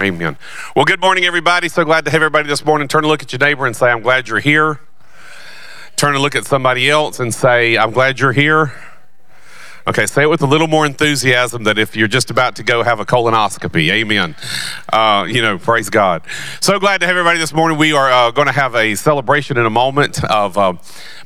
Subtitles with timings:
[0.00, 0.38] Amen.
[0.74, 1.68] Well, good morning, everybody.
[1.68, 2.88] So glad to have everybody this morning.
[2.88, 4.80] Turn to look at your neighbor and say, I'm glad you're here.
[5.96, 8.72] Turn to look at somebody else and say, I'm glad you're here.
[9.86, 12.82] Okay, say it with a little more enthusiasm that if you're just about to go
[12.82, 13.90] have a colonoscopy.
[13.90, 14.36] Amen.
[14.92, 16.22] Uh, you know, praise God.
[16.60, 17.78] So glad to have everybody this morning.
[17.78, 20.58] We are uh, going to have a celebration in a moment of.
[20.58, 20.74] Uh,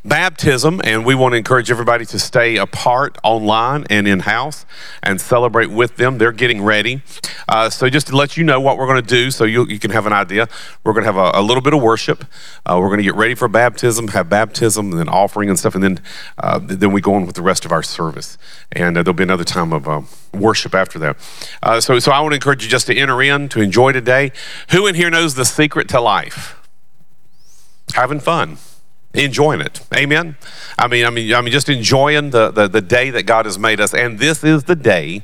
[0.04, 4.66] baptism, and we want to encourage everybody to stay apart online and in house
[5.02, 6.18] and celebrate with them.
[6.18, 7.02] They're getting ready.
[7.48, 9.78] Uh, so, just to let you know what we're going to do so you, you
[9.78, 10.48] can have an idea,
[10.84, 12.24] we're going to have a, a little bit of worship.
[12.66, 15.74] Uh, we're going to get ready for baptism, have baptism, and then offering and stuff,
[15.74, 16.00] and then,
[16.38, 18.36] uh, then we go on with the rest of our service.
[18.73, 20.02] And uh, there'll be another time of uh,
[20.32, 21.17] worship after that.
[21.62, 24.32] Uh, so, so, I want to encourage you just to enter in, to enjoy today.
[24.70, 26.56] Who in here knows the secret to life?
[27.94, 28.58] Having fun
[29.14, 29.81] enjoying it.
[29.94, 30.37] Amen.
[30.76, 33.58] I mean, I mean, I mean, just enjoying the, the, the day that God has
[33.58, 33.94] made us.
[33.94, 35.23] And this is the day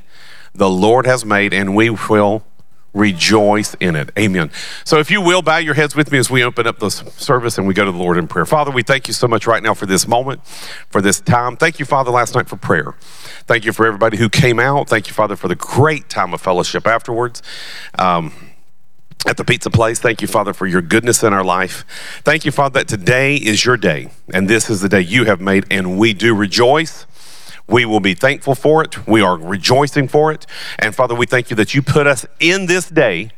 [0.53, 2.43] the Lord has made, and we will
[2.93, 4.09] rejoice in it.
[4.17, 4.51] Amen.
[4.83, 7.57] So if you will bow your heads with me as we open up the service
[7.57, 8.45] and we go to the Lord in prayer.
[8.45, 10.45] Father, we thank you so much right now for this moment,
[10.89, 11.55] for this time.
[11.55, 12.93] Thank you, Father, last night for prayer.
[13.47, 14.89] Thank you for everybody who came out.
[14.89, 17.41] Thank you, Father, for the great time of fellowship afterwards.
[17.97, 18.33] Um,
[19.27, 19.99] at the pizza place.
[19.99, 21.85] Thank you, Father, for your goodness in our life.
[22.23, 25.39] Thank you, Father, that today is your day, and this is the day you have
[25.39, 27.05] made, and we do rejoice.
[27.67, 29.07] We will be thankful for it.
[29.07, 30.45] We are rejoicing for it.
[30.79, 33.31] And Father, we thank you that you put us in this day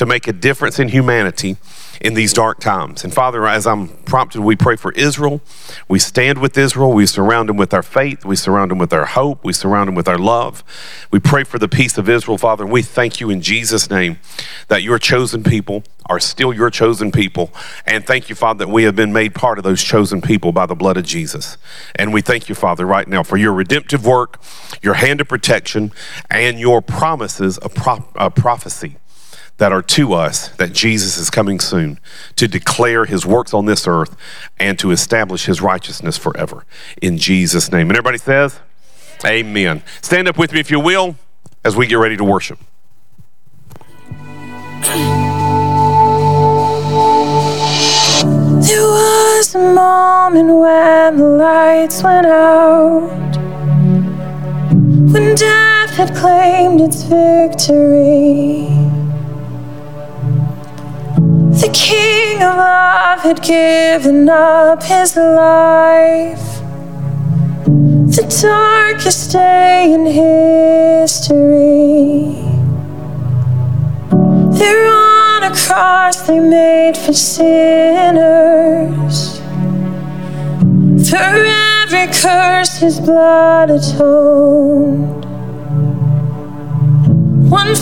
[0.00, 1.58] to make a difference in humanity
[2.00, 3.04] in these dark times.
[3.04, 5.42] And Father, as I'm prompted, we pray for Israel.
[5.90, 6.92] We stand with Israel.
[6.92, 8.24] We surround them with our faith.
[8.24, 9.44] We surround them with our hope.
[9.44, 10.64] We surround them with our love.
[11.10, 12.64] We pray for the peace of Israel, Father.
[12.64, 14.18] And we thank you in Jesus' name
[14.68, 17.52] that your chosen people are still your chosen people.
[17.84, 20.64] And thank you, Father, that we have been made part of those chosen people by
[20.64, 21.58] the blood of Jesus.
[21.94, 24.40] And we thank you, Father, right now for your redemptive work,
[24.80, 25.92] your hand of protection,
[26.30, 28.96] and your promises of pro- uh, prophecy
[29.60, 32.00] that are to us that Jesus is coming soon
[32.34, 34.16] to declare his works on this earth
[34.58, 36.64] and to establish his righteousness forever.
[37.02, 37.90] In Jesus' name.
[37.90, 38.58] And everybody says,
[39.22, 39.82] Amen.
[40.00, 41.14] Stand up with me if you will
[41.62, 42.58] as we get ready to worship.
[48.66, 53.10] There was a moment when the lights went out,
[55.12, 58.99] when death had claimed its victory.
[61.50, 66.60] The king of love had given up his life.
[68.16, 71.40] The darkest day in history.
[74.58, 77.80] There on a cross they made for sinners.
[81.10, 85.24] For every curse his blood atoned.
[87.50, 87.74] One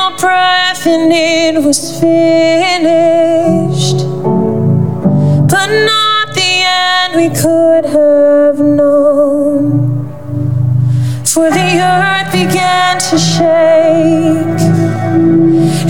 [0.00, 3.98] final breath and it was finished.
[5.52, 10.08] But not the end we could have known.
[11.24, 14.60] For the earth began to shake,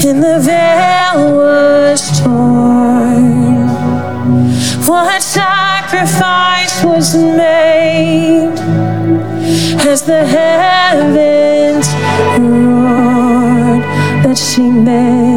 [0.06, 3.68] and the veil was torn.
[4.86, 8.58] What sacrifice was made
[9.86, 11.39] as the heavens
[14.60, 15.29] that she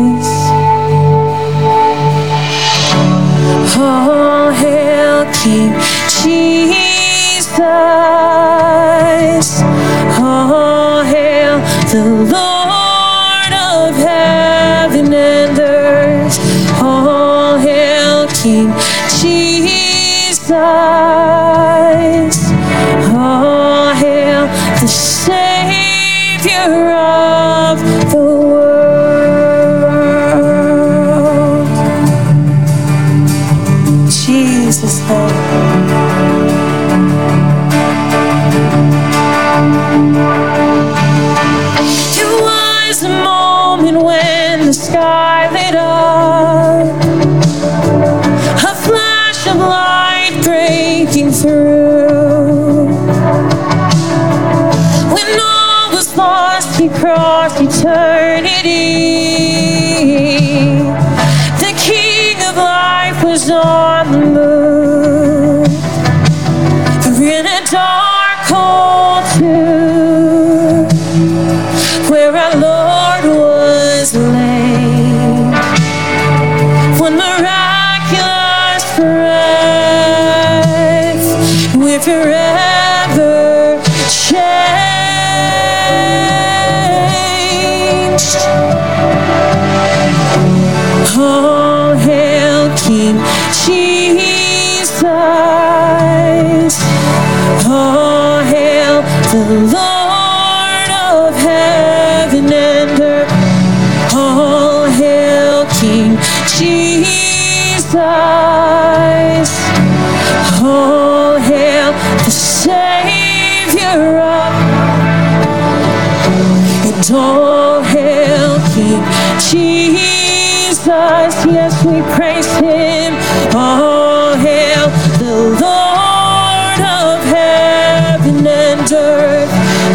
[121.63, 123.13] Yes, we praise him.
[123.55, 129.49] All hail the Lord of heaven and earth.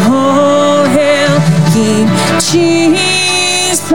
[0.09, 1.39] All hail
[1.71, 2.07] King
[2.39, 3.89] Jesus.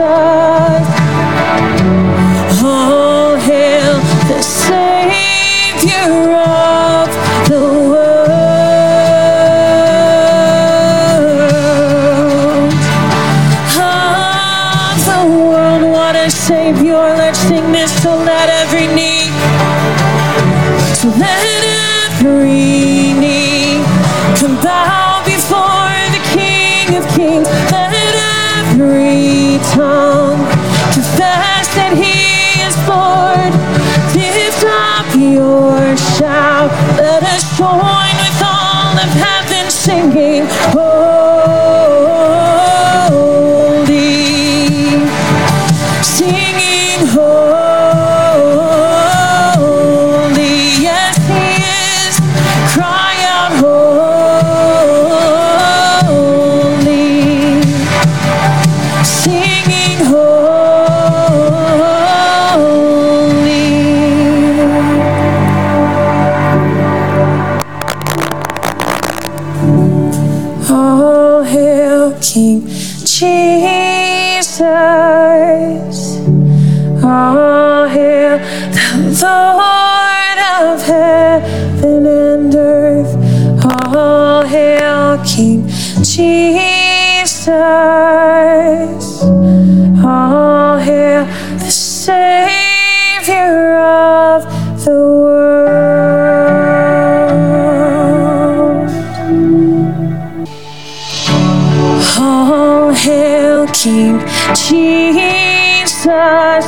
[104.55, 106.05] Jesus.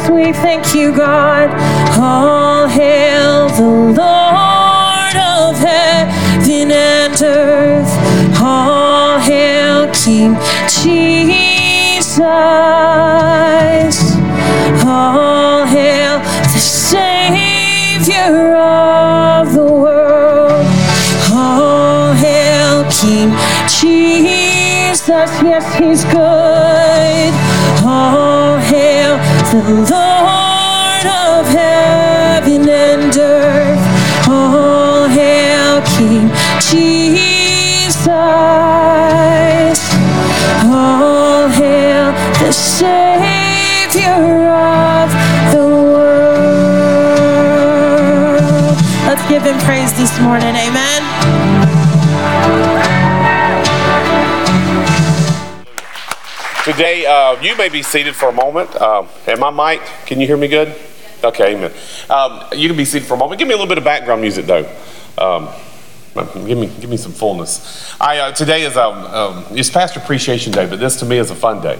[0.09, 1.49] We thank you, God.
[1.97, 7.91] All hail the Lord of heaven and earth.
[8.41, 10.35] All hail King
[10.67, 12.19] Jesus.
[14.85, 20.65] All hail the Savior of the world.
[21.31, 23.31] All hail King
[23.67, 25.29] Jesus.
[25.41, 26.46] Yes, he's good.
[29.51, 33.79] The Lord of heaven and earth.
[34.27, 38.07] All hail King Jesus.
[40.65, 42.11] All hail
[42.43, 44.11] the Savior
[44.51, 45.09] of
[45.53, 47.07] the world.
[49.07, 50.55] Let's give him praise this morning.
[50.55, 50.96] Amen.
[56.67, 58.75] Today, uh, you may be seated for a moment.
[58.75, 59.87] Um, am I mic?
[60.05, 60.75] Can you hear me good?
[61.23, 61.71] Okay, amen.
[62.09, 63.39] Um, you can be seated for a moment.
[63.39, 64.69] Give me a little bit of background music, though.
[65.17, 65.47] Um,
[66.45, 67.95] give me, give me some fullness.
[68.01, 71.31] I uh, today is um, um, it's Pastor Appreciation Day, but this to me is
[71.31, 71.79] a fun day.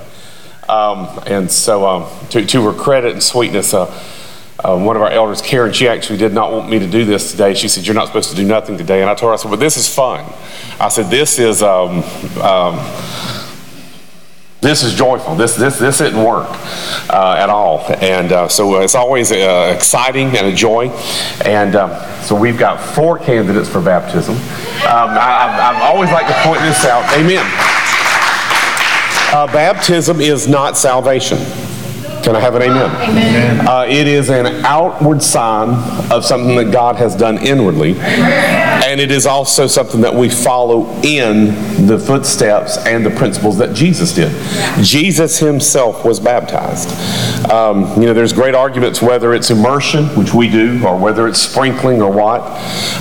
[0.70, 3.88] Um, and so, um, to, to her credit and sweetness, uh,
[4.64, 7.32] um, one of our elders, Karen, she actually did not want me to do this
[7.32, 7.54] today.
[7.56, 9.52] She said, "You're not supposed to do nothing today." And I told her, I said,
[9.52, 10.24] "Well, this is fun."
[10.80, 12.06] I said, "This is." Um,
[12.42, 13.37] um,
[14.62, 15.36] this is joyful.
[15.36, 16.48] This this this didn't work
[17.10, 20.90] uh, at all, and uh, so it's always uh, exciting and a joy.
[21.46, 24.36] And um, so we've got four candidates for baptism.
[24.36, 24.42] Um,
[24.84, 27.04] I, I've, I've always like to point this out.
[27.14, 27.46] Amen.
[29.34, 31.38] Uh, baptism is not salvation.
[32.28, 33.10] Can I have an amen?
[33.10, 33.66] Amen.
[33.66, 35.70] Uh, it is an outward sign
[36.12, 40.92] of something that God has done inwardly, and it is also something that we follow
[41.04, 44.34] in the footsteps and the principles that Jesus did.
[44.84, 46.90] Jesus himself was baptized.
[47.50, 51.40] Um, you know, there's great arguments whether it's immersion, which we do, or whether it's
[51.40, 52.42] sprinkling or what.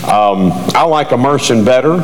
[0.04, 1.96] Um, I like immersion better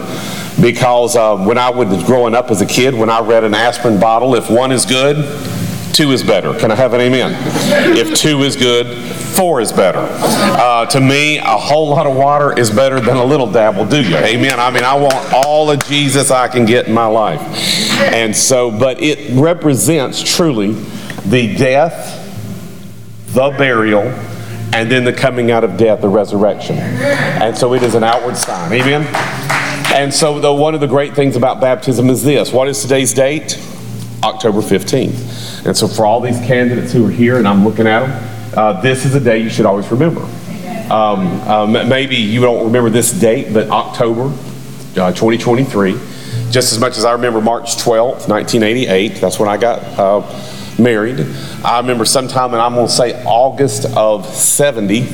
[0.61, 4.01] because uh, when I was growing up as a kid, when I read an aspirin
[4.01, 5.19] bottle, if one is good,
[5.93, 6.59] two is better.
[6.59, 7.35] Can I have an amen?
[7.97, 8.87] If two is good,
[9.33, 10.07] four is better.
[10.11, 13.87] Uh, to me, a whole lot of water is better than a little dab will
[13.87, 14.17] do you.
[14.17, 14.59] Amen.
[14.59, 17.41] I mean, I want all of Jesus I can get in my life.
[18.01, 20.73] And so, but it represents truly
[21.27, 22.19] the death,
[23.29, 24.03] the burial,
[24.75, 26.77] and then the coming out of death, the resurrection.
[26.79, 28.73] And so it is an outward sign.
[28.73, 29.07] Amen?
[29.95, 32.53] And so, one of the great things about baptism is this.
[32.53, 33.59] What is today's date?
[34.23, 35.42] October 15th.
[35.65, 38.81] And so, for all these candidates who are here, and I'm looking at them, uh,
[38.81, 40.23] this is a day you should always remember.
[40.91, 44.25] Um, um, maybe you don't remember this date, but October
[45.01, 45.93] uh, 2023,
[46.51, 50.21] just as much as I remember March 12th, 1988, that's when I got uh,
[50.79, 51.21] married.
[51.65, 55.09] I remember sometime, and I'm going to say August of 70,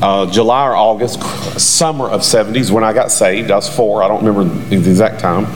[0.00, 1.20] uh, July or August,
[1.60, 3.50] summer of 70s when I got saved.
[3.50, 5.46] I was four, I don't remember the exact time.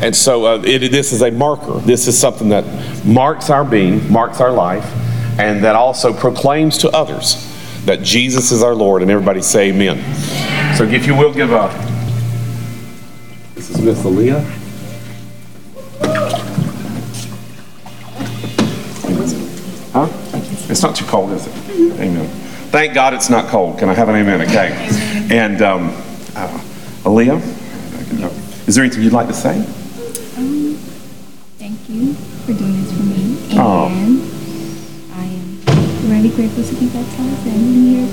[0.00, 1.74] And so uh, it, this is a marker.
[1.80, 2.64] This is something that
[3.04, 4.84] marks our being, marks our life,
[5.38, 7.48] and that also proclaims to others
[7.84, 9.02] that Jesus is our Lord.
[9.02, 9.98] And everybody say amen.
[10.76, 11.72] So if you will give up.
[13.54, 14.58] This is Miss Aaliyah.
[19.92, 20.08] Huh?
[20.70, 21.54] It's not too cold, is it?
[22.00, 22.26] Amen.
[22.70, 23.78] Thank God it's not cold.
[23.78, 24.40] Can I have an amen?
[24.48, 24.70] Okay.
[25.30, 25.88] And um,
[26.34, 26.48] uh,
[27.04, 29.62] Aaliyah, is there anything you'd like to say?
[31.84, 33.58] Thank you for doing this for me.
[33.58, 33.88] Oh.
[35.14, 38.08] I am really grateful to be baptized and be here.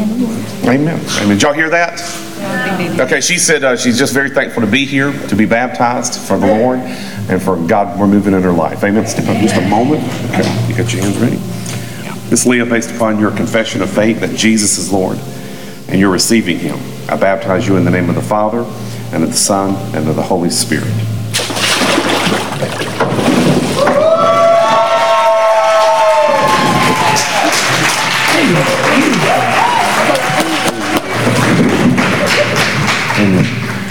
[0.00, 0.38] And the Lord.
[0.64, 1.00] Amen.
[1.20, 1.28] Amen.
[1.28, 2.00] Did y'all hear that?
[2.98, 6.38] Okay, she said uh, she's just very thankful to be here, to be baptized for
[6.38, 8.82] the Lord, and for God we're moving in her life.
[8.82, 9.06] Amen.
[9.06, 10.02] Step up just a moment.
[10.30, 11.36] Okay, you got your hands ready?
[12.30, 15.18] Miss Leah, based upon your confession of faith that Jesus is Lord,
[15.88, 16.78] and you're receiving Him,
[17.10, 18.62] I baptize you in the name of the Father,
[19.12, 20.92] and of the Son, and of the Holy Spirit.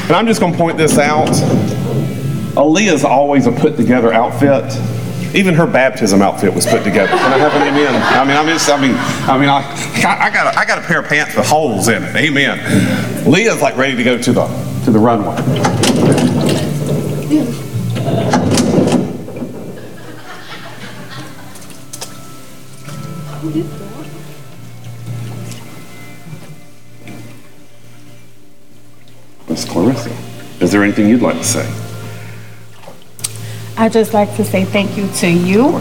[0.08, 1.28] And I'm just going to point this out.
[2.56, 4.64] Aaliyah's always a put together outfit.
[5.36, 7.10] Even her baptism outfit was put together.
[7.10, 7.94] Can I have an amen?
[7.96, 8.96] I mean, I'm just, I mean,
[9.28, 9.62] I mean, I,
[10.20, 12.16] I got, a, I got a pair of pants with holes in it.
[12.16, 13.30] Amen.
[13.30, 14.48] Leah's like ready to go to the,
[14.86, 15.36] to the runway.
[29.48, 30.10] Miss Clarissa,
[30.60, 31.72] is there anything you'd like to say?
[33.78, 35.62] I'd just like to say thank you to you.
[35.62, 35.78] Oh,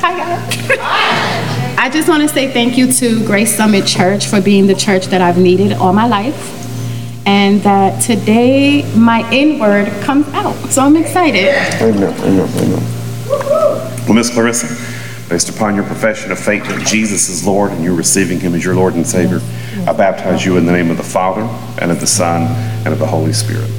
[0.00, 0.78] hi guys.
[1.78, 5.06] I just want to say thank you to Grace Summit Church for being the church
[5.06, 6.52] that I've needed all my life.
[7.26, 10.54] And that today my in word comes out.
[10.70, 11.48] So I'm excited.
[11.80, 12.82] Amen, amen, amen.
[14.04, 14.66] Well, Miss Clarissa,
[15.28, 18.64] based upon your profession of faith that Jesus is Lord and you're receiving Him as
[18.64, 19.40] your Lord and Savior,
[19.86, 21.42] I baptize you in the name of the Father,
[21.80, 22.42] and of the Son,
[22.84, 23.70] and of the Holy Spirit.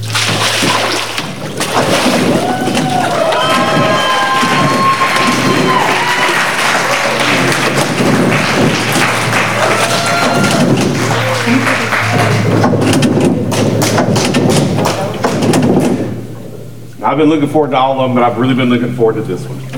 [17.02, 19.22] I've been looking forward to all of them, but I've really been looking forward to
[19.22, 19.77] this one.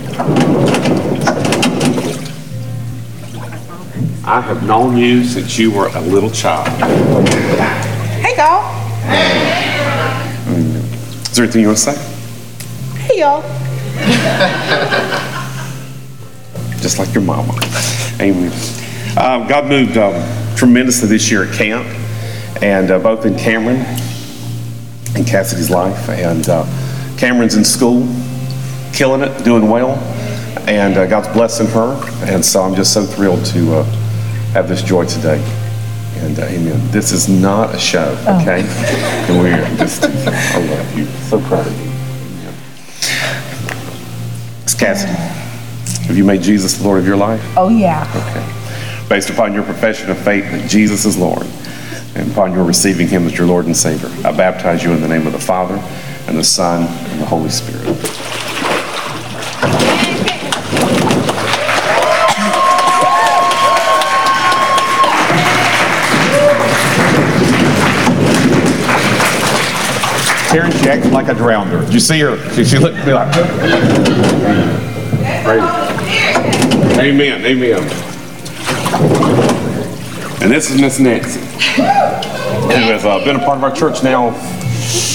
[4.29, 6.67] I have known you since you were a little child.
[8.21, 8.61] Hey y'all.
[11.23, 11.95] Is there anything you want to say?
[12.99, 13.41] Hey y'all.
[16.79, 17.59] Just like your mama.
[18.21, 18.51] Amen.
[19.17, 20.13] Um, God moved um,
[20.55, 21.87] tremendously this year at camp,
[22.61, 23.83] and uh, both in Cameron
[25.15, 26.07] and Cassidy's life.
[26.07, 26.65] And uh,
[27.17, 28.07] Cameron's in school,
[28.93, 29.95] killing it, doing well,
[30.69, 31.99] and uh, God's blessing her.
[32.31, 33.98] And so I'm just so thrilled to uh,
[34.53, 35.41] have this joy today.
[36.17, 36.91] And uh, amen.
[36.91, 38.63] This is not a show, okay?
[38.65, 41.05] And we're just, I love you.
[41.05, 41.91] So proud of you.
[44.63, 45.13] It's Cassidy.
[46.07, 47.41] Have you made Jesus the Lord of your life?
[47.55, 48.11] Oh yeah.
[48.15, 49.07] Okay.
[49.07, 51.45] Based upon your profession of faith that Jesus is Lord,
[52.15, 55.07] and upon your receiving Him as your Lord and Savior, I baptize you in the
[55.07, 55.75] name of the Father,
[56.27, 58.38] and the Son, and the Holy Spirit.
[70.49, 71.81] Karen, she acted like I drowned her.
[71.85, 72.37] Did you see her?
[72.55, 73.35] She, she looked at me like.
[76.97, 77.45] Amen.
[77.45, 77.83] Amen.
[80.41, 84.31] And this is Miss Nancy, who has uh, been a part of our church now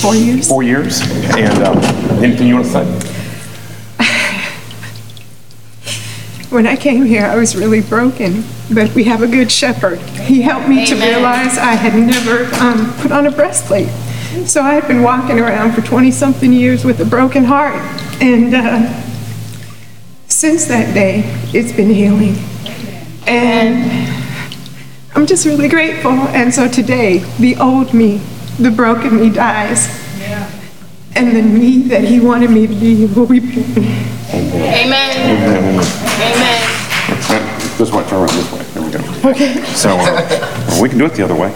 [0.00, 0.48] Four years.
[0.48, 1.00] four years.
[1.36, 1.78] And um,
[2.22, 2.84] anything you want to say?
[6.50, 9.98] When I came here, I was really broken, but we have a good shepherd.
[9.98, 13.88] He helped me to realize I had never um, put on a breastplate.
[14.42, 17.76] So I've been walking around for 20-something years with a broken heart.
[18.20, 19.02] And uh,
[20.26, 21.22] since that day,
[21.54, 22.36] it's been healing.
[23.26, 24.12] And
[25.14, 26.10] I'm just really grateful.
[26.10, 28.18] And so today, the old me,
[28.58, 29.88] the broken me dies.
[31.14, 33.86] And the me that he wanted me to be will be born.
[34.34, 35.80] Amen.
[36.20, 36.74] Amen.
[37.78, 38.73] This way, turn around this way.
[39.24, 39.44] There we go.
[39.44, 39.64] Okay.
[39.74, 41.52] So, uh, we can do it the other way.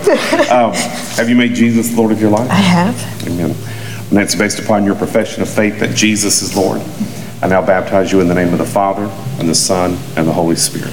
[0.49, 0.73] Um,
[1.17, 2.51] have you made Jesus the Lord of your life?
[2.51, 3.27] I have.
[3.27, 3.51] Amen.
[3.51, 6.81] And that's based upon your profession of faith that Jesus is Lord.
[7.43, 9.05] I now baptize you in the name of the Father,
[9.39, 10.93] and the Son, and the Holy Spirit.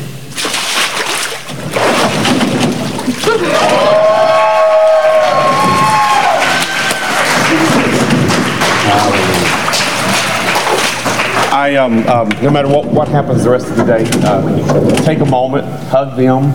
[11.78, 15.26] Um, um, no matter what, what happens the rest of the day, uh, take a
[15.26, 16.54] moment, hug them,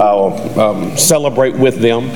[0.00, 2.08] uh, um, celebrate with them.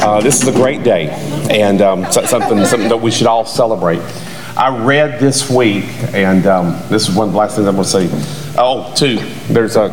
[0.00, 1.08] Uh, this is a great day
[1.50, 4.00] and um, something, something that we should all celebrate.
[4.56, 7.84] I read this week, and um, this is one of the last things I'm going
[7.84, 8.54] to say.
[8.58, 9.16] Oh, two,
[9.52, 9.88] there's a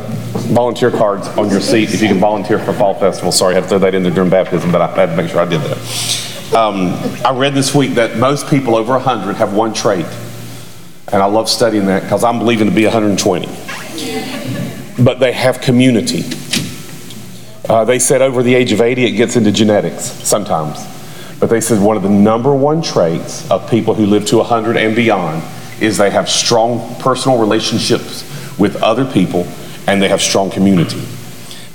[0.53, 3.31] volunteer cards on your seat if you can volunteer for Fall Festival.
[3.31, 5.29] Sorry, I had to throw that in there during baptism, but I had to make
[5.29, 6.53] sure I did that.
[6.55, 6.93] Um,
[7.25, 10.05] I read this week that most people over 100 have one trait.
[11.13, 13.45] And I love studying that because I'm believing to be 120.
[15.03, 16.23] But they have community.
[17.69, 20.79] Uh, they said over the age of 80, it gets into genetics sometimes.
[21.39, 24.75] But they said one of the number one traits of people who live to 100
[24.75, 25.43] and beyond
[25.79, 28.23] is they have strong personal relationships
[28.57, 29.47] with other people
[29.85, 31.03] and they have strong community.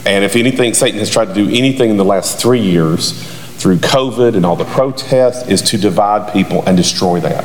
[0.05, 3.13] And if anything, Satan has tried to do anything in the last three years
[3.59, 7.45] through COVID and all the protests is to divide people and destroy that.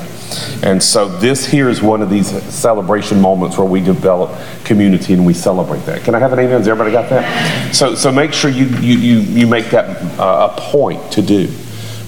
[0.64, 4.32] And so this here is one of these celebration moments where we develop
[4.64, 6.04] community and we celebrate that.
[6.04, 6.58] Can I have an amen?
[6.58, 7.76] Has everybody got that?
[7.76, 11.52] So, so make sure you, you, you, you make that uh, a point to do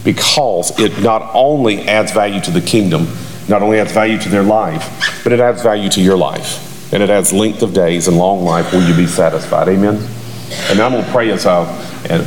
[0.03, 3.07] because it not only adds value to the kingdom,
[3.49, 6.93] not only adds value to their life, but it adds value to your life.
[6.93, 9.67] And it adds length of days and long life will you be satisfied.
[9.67, 9.95] Amen?
[10.69, 11.65] And I'm going to pray as a,
[12.09, 12.21] and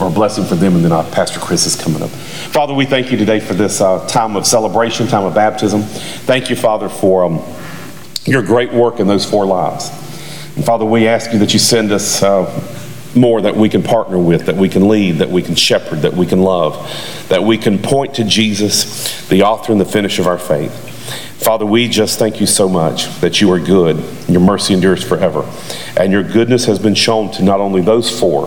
[0.00, 2.10] a blessing for them, and then our Pastor Chris is coming up.
[2.10, 5.82] Father, we thank you today for this uh, time of celebration, time of baptism.
[5.82, 7.42] Thank you, Father, for um,
[8.24, 9.88] your great work in those four lives.
[10.56, 12.44] And Father, we ask you that you send us uh,
[13.14, 16.14] more that we can partner with, that we can lead, that we can shepherd, that
[16.14, 16.74] we can love,
[17.28, 20.88] that we can point to Jesus, the author and the finish of our faith.
[21.42, 23.96] Father, we just thank you so much that you are good.
[24.28, 25.42] Your mercy endures forever.
[25.96, 28.46] And your goodness has been shown to not only those four,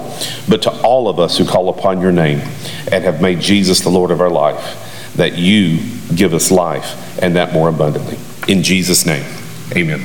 [0.49, 2.39] but to all of us who call upon your name
[2.91, 5.79] and have made Jesus the Lord of our life, that you
[6.15, 8.17] give us life and that more abundantly.
[8.47, 9.25] In Jesus' name,
[9.75, 10.01] amen.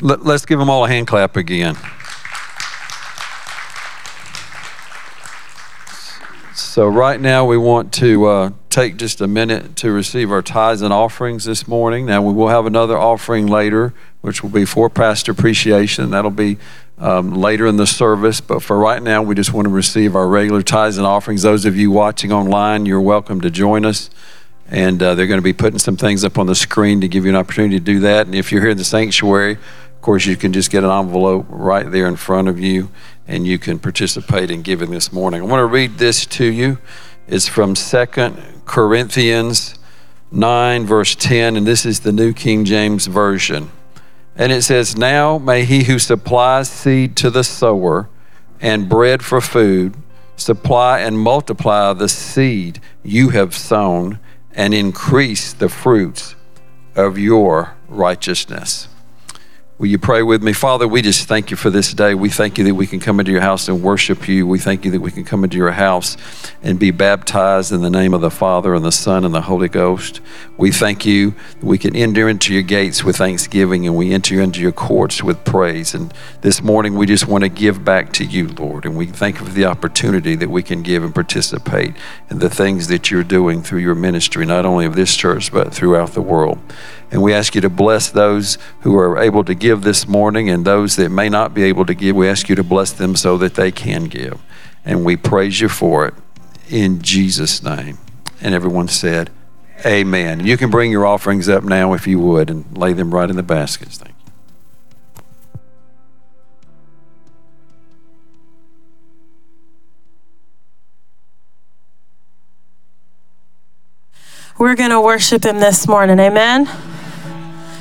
[0.00, 1.76] Let, us give them all a hand clap again.
[6.74, 10.82] So, right now, we want to uh, take just a minute to receive our tithes
[10.82, 12.04] and offerings this morning.
[12.04, 16.10] Now, we will have another offering later, which will be for Pastor Appreciation.
[16.10, 16.58] That'll be
[16.98, 18.40] um, later in the service.
[18.40, 21.42] But for right now, we just want to receive our regular tithes and offerings.
[21.42, 24.10] Those of you watching online, you're welcome to join us.
[24.68, 27.22] And uh, they're going to be putting some things up on the screen to give
[27.22, 28.26] you an opportunity to do that.
[28.26, 31.46] And if you're here in the sanctuary, of course, you can just get an envelope
[31.48, 32.90] right there in front of you
[33.26, 35.42] and you can participate in giving this morning.
[35.42, 36.78] I want to read this to you.
[37.26, 39.78] It's from Second Corinthians
[40.30, 43.70] 9, verse 10, and this is the New King James Version.
[44.36, 48.08] And it says, Now may he who supplies seed to the sower
[48.60, 49.94] and bread for food
[50.36, 54.18] supply and multiply the seed you have sown
[54.52, 56.34] and increase the fruits
[56.94, 58.88] of your righteousness.
[59.76, 60.52] Will you pray with me?
[60.52, 62.14] Father, we just thank you for this day.
[62.14, 64.46] We thank you that we can come into your house and worship you.
[64.46, 66.16] We thank you that we can come into your house
[66.62, 69.68] and be baptized in the name of the Father and the Son and the Holy
[69.68, 70.20] Ghost.
[70.56, 74.40] We thank you that we can enter into your gates with thanksgiving and we enter
[74.40, 75.92] into your courts with praise.
[75.92, 78.84] And this morning we just want to give back to you, Lord.
[78.84, 81.96] And we thank you for the opportunity that we can give and participate
[82.30, 85.74] in the things that you're doing through your ministry, not only of this church, but
[85.74, 86.60] throughout the world.
[87.14, 90.64] And we ask you to bless those who are able to give this morning and
[90.64, 92.16] those that may not be able to give.
[92.16, 94.42] We ask you to bless them so that they can give.
[94.84, 96.14] And we praise you for it
[96.68, 97.98] in Jesus' name.
[98.40, 99.30] And everyone said,
[99.86, 100.44] Amen.
[100.44, 103.36] You can bring your offerings up now if you would and lay them right in
[103.36, 103.96] the baskets.
[103.96, 104.32] Thank you.
[114.58, 116.18] We're going to worship him this morning.
[116.18, 116.68] Amen.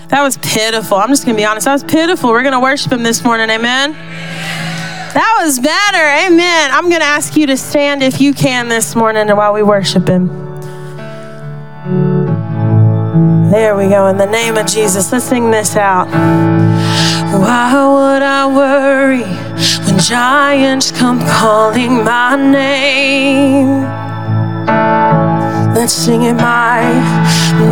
[0.09, 0.97] That was pitiful.
[0.97, 1.65] I'm just going to be honest.
[1.65, 2.29] That was pitiful.
[2.29, 3.49] We're going to worship him this morning.
[3.49, 3.93] Amen.
[5.13, 6.25] That was better.
[6.25, 6.71] Amen.
[6.71, 10.07] I'm going to ask you to stand if you can this morning while we worship
[10.07, 10.27] Him.
[13.51, 14.07] There we go.
[14.07, 16.07] In the name of Jesus, let's sing this out.
[17.31, 19.21] Why would I worry
[19.85, 24.02] when giants come calling my name?
[25.73, 26.33] Let's sing it.
[26.33, 26.83] My,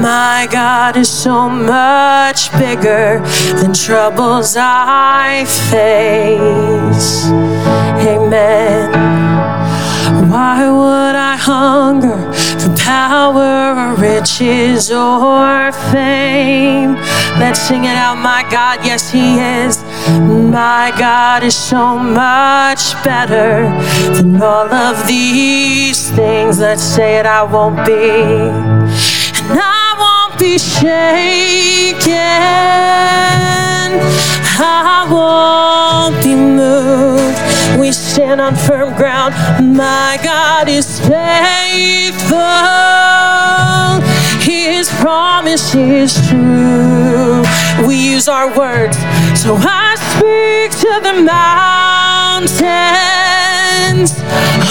[0.01, 3.19] my God is so much bigger
[3.59, 7.27] than troubles I face.
[8.07, 8.91] Amen.
[10.29, 16.93] Why would I hunger for power or riches or fame?
[17.39, 18.17] Let's sing it out.
[18.17, 19.83] My God, yes, He is.
[20.51, 23.69] My God is so much better
[24.15, 26.59] than all of these things.
[26.59, 27.25] Let's say it.
[27.25, 32.11] I won't be, and I won't be shaken.
[34.63, 37.30] I won't be moved.
[37.79, 39.33] We stand on firm ground.
[39.75, 42.37] My God is faithful.
[44.41, 47.43] His promise is true.
[47.87, 48.97] We use our words.
[49.39, 52.51] So I speak to the mountains.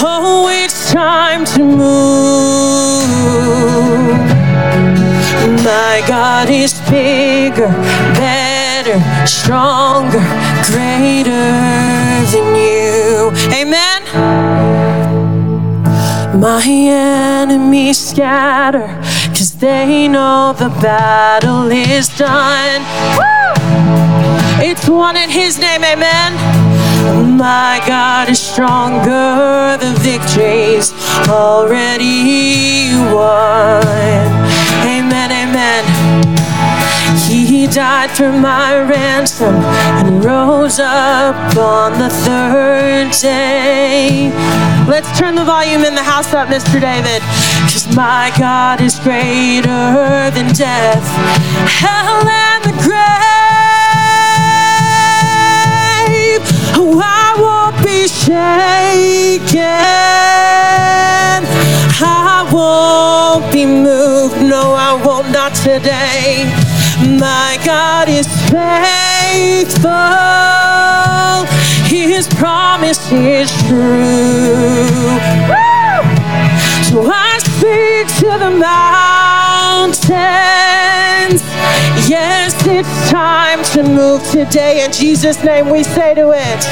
[0.03, 2.01] Oh, it's time to move.
[5.63, 7.69] My God is bigger,
[8.91, 10.19] better, stronger,
[10.65, 11.51] greater
[12.31, 13.31] than you.
[13.53, 14.03] Amen.
[16.39, 18.87] My enemies scatter,
[19.29, 22.81] cause they know the battle is done.
[23.17, 24.63] Woo!
[24.63, 27.37] It's won in His name, amen.
[27.37, 30.93] My God is stronger, the victory's
[31.27, 33.83] already won.
[34.85, 36.30] Amen, amen.
[37.71, 44.29] Died for my ransom and rose up on the third day.
[44.89, 46.81] Let's turn the volume in the house up, Mr.
[46.81, 47.21] David.
[47.61, 51.07] Cause my God is greater than death,
[51.79, 53.01] hell, and the grave.
[56.75, 59.61] Oh, I won't be shaken.
[62.03, 64.41] I won't be moved.
[64.41, 66.51] No, I won't, not today.
[67.01, 69.89] My God is faithful.
[71.89, 75.17] His promise is true.
[75.49, 76.01] Woo!
[76.85, 80.01] So I speak to the mountains.
[82.07, 84.85] Yes, it's time to move today.
[84.85, 86.65] In Jesus' name, we say to it.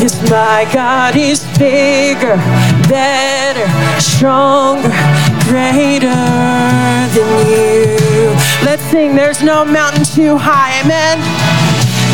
[0.00, 2.36] Yes, my God is bigger,
[2.88, 3.68] better,
[4.00, 4.90] stronger,
[5.48, 6.14] greater
[7.14, 8.05] than you.
[8.64, 9.14] Let's sing.
[9.14, 10.80] There's no mountain too high.
[10.82, 11.66] Amen.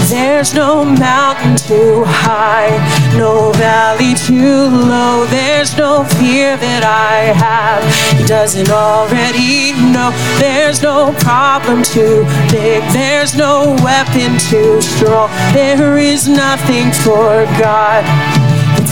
[0.09, 2.69] There's no mountain too high,
[3.17, 5.25] no valley too low.
[5.27, 7.83] There's no fear that I have.
[8.19, 10.11] He doesn't already know.
[10.39, 12.83] There's no problem too big.
[12.93, 15.31] There's no weapon too strong.
[15.55, 18.05] There is nothing for God.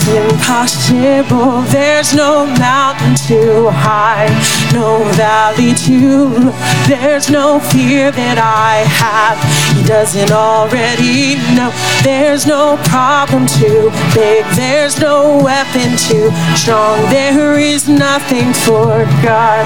[0.07, 1.61] Impossible.
[1.69, 4.27] There's no mountain too high,
[4.73, 6.53] no valley too low.
[6.87, 9.37] There's no fear that I have.
[9.77, 11.71] He doesn't already know.
[12.03, 14.43] There's no problem too big.
[14.55, 16.97] There's no weapon too strong.
[17.09, 19.65] There is nothing for God.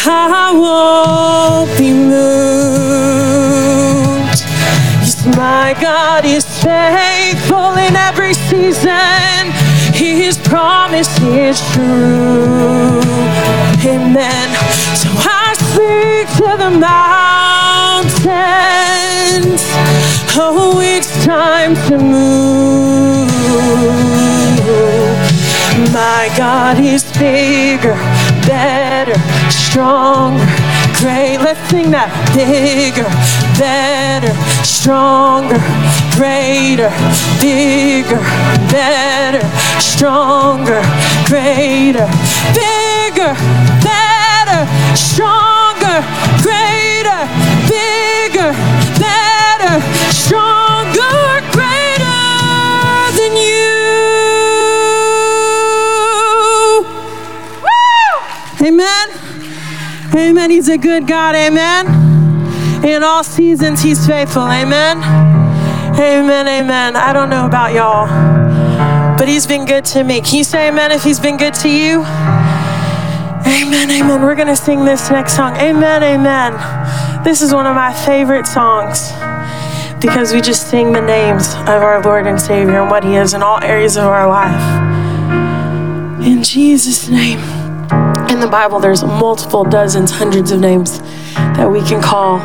[0.05, 2.19] I won't be moved.
[5.01, 9.51] Yes, my God is faithful in every season.
[9.93, 13.01] His promise is true.
[13.85, 14.49] Amen.
[14.95, 18.09] So I speak to the mountains.
[20.41, 23.29] Oh, it's time to move.
[25.87, 27.95] My God is bigger,
[28.45, 29.15] better,
[29.49, 30.45] stronger,
[30.99, 31.37] great.
[31.37, 32.11] Let's sing that.
[32.35, 33.07] Bigger,
[33.55, 35.57] better, stronger,
[36.19, 36.91] greater,
[37.39, 38.19] bigger,
[38.67, 39.39] better,
[39.79, 40.83] stronger,
[41.25, 42.07] greater,
[42.51, 43.33] bigger,
[43.79, 44.67] better,
[44.99, 46.03] stronger,
[46.43, 47.23] greater,
[47.71, 48.51] bigger,
[48.99, 49.79] better,
[50.11, 50.78] stronger,
[58.61, 59.09] Amen.
[60.13, 60.51] Amen.
[60.51, 61.35] He's a good God.
[61.35, 62.85] Amen.
[62.85, 64.43] In all seasons, He's faithful.
[64.43, 64.97] Amen.
[65.97, 66.47] Amen.
[66.47, 66.95] Amen.
[66.95, 68.07] I don't know about y'all,
[69.17, 70.21] but He's been good to me.
[70.21, 72.01] Can you say amen if He's been good to you?
[73.45, 74.21] Amen, amen.
[74.21, 75.55] We're going to sing this next song.
[75.57, 77.23] Amen, amen.
[77.23, 79.11] This is one of my favorite songs
[80.01, 83.33] because we just sing the names of our Lord and Savior and what He is
[83.33, 86.23] in all areas of our life.
[86.25, 87.58] In Jesus' name.
[88.39, 90.99] In the Bible, there's multiple dozens, hundreds of names
[91.33, 92.39] that we can call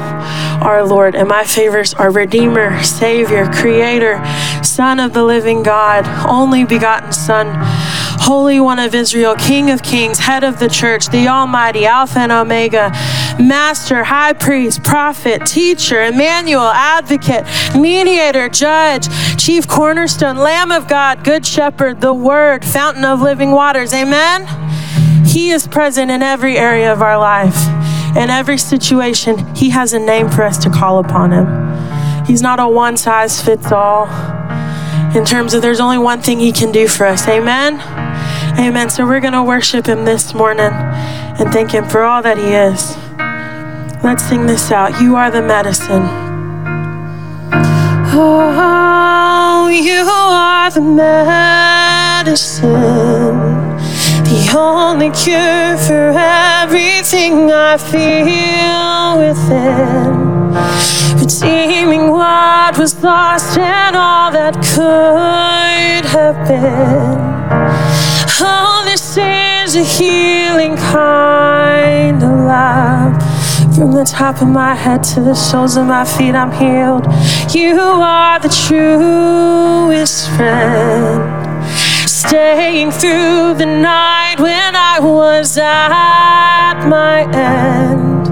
[0.60, 1.14] our Lord.
[1.14, 4.20] And my favorites are Redeemer, Savior, Creator,
[4.64, 10.18] Son of the living God, only begotten Son, Holy One of Israel, King of Kings,
[10.18, 12.90] Head of the Church, the Almighty, Alpha and Omega,
[13.38, 17.44] Master, High Priest, Prophet, Teacher, Emmanuel, Advocate,
[17.80, 23.94] Mediator, Judge, Chief Cornerstone, Lamb of God, Good Shepherd, the Word, Fountain of Living Waters.
[23.94, 24.63] Amen.
[25.34, 27.66] He is present in every area of our life.
[28.16, 32.24] In every situation, He has a name for us to call upon Him.
[32.24, 34.06] He's not a one size fits all
[35.16, 37.26] in terms of there's only one thing He can do for us.
[37.26, 37.80] Amen?
[38.60, 38.88] Amen.
[38.90, 42.52] So we're going to worship Him this morning and thank Him for all that He
[42.54, 42.96] is.
[44.04, 45.00] Let's sing this out.
[45.02, 46.06] You are the medicine.
[48.16, 52.70] Oh, you are the medicine,
[54.34, 60.10] the only cure for everything I feel within.
[61.20, 67.16] Redeeming what was lost and all that could have been.
[68.40, 73.14] Oh, this is a healing kind of love.
[73.76, 77.06] From the top of my head to the soles of my feet, I'm healed.
[77.54, 81.43] You are the truest friend.
[82.26, 88.26] Staying through the night when I was at my end.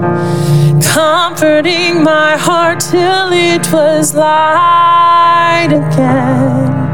[0.83, 6.93] Comforting my heart till it was light again.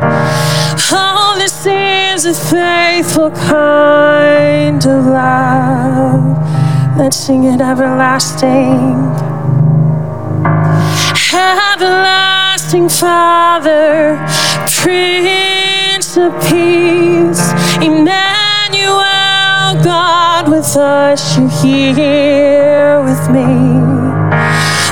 [0.92, 6.38] Oh, this is a faithful kind of love.
[6.98, 9.06] Let's sing it everlasting.
[11.34, 14.18] Everlasting Father,
[16.10, 19.04] Prince of Peace, Emmanuel,
[19.84, 23.46] God with us, you here with me.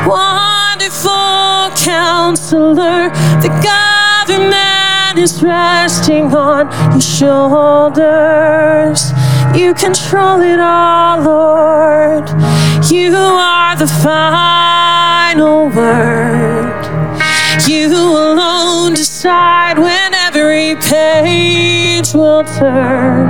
[0.05, 3.09] Wonderful counselor,
[3.41, 9.11] the government is resting on your shoulders.
[9.55, 12.29] You control it all, Lord.
[12.91, 16.85] You are the final word.
[17.67, 19.96] You alone decide when
[20.75, 23.27] page will turn.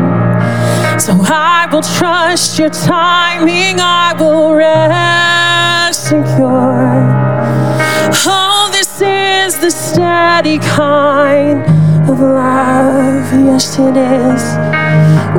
[1.00, 6.97] So I will trust your timing, I will rest secure.
[8.26, 11.62] Oh, this is the steady kind
[12.10, 13.32] of love.
[13.45, 14.43] Yes, it is.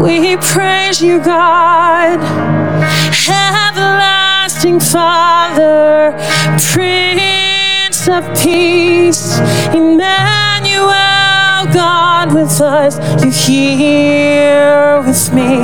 [0.02, 2.18] We praise you, God,
[3.28, 6.14] everlasting Father,
[6.72, 9.38] Prince of Peace,
[9.74, 11.27] Emmanuel,
[11.72, 12.98] God with us.
[13.24, 15.58] You here with me,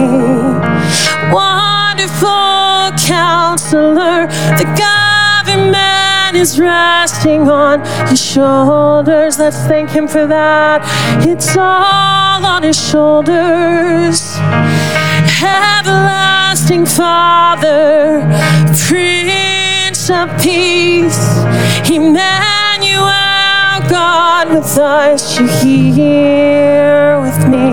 [1.33, 2.75] wonderful
[3.07, 9.39] Counselor, the government is resting on his shoulders.
[9.39, 10.83] Let's thank him for that.
[11.27, 14.37] It's all on his shoulders.
[15.43, 18.23] Everlasting Father,
[18.87, 21.19] Prince of Peace,
[21.91, 22.64] Emmanuel,
[24.05, 27.69] God with us, you're here with me.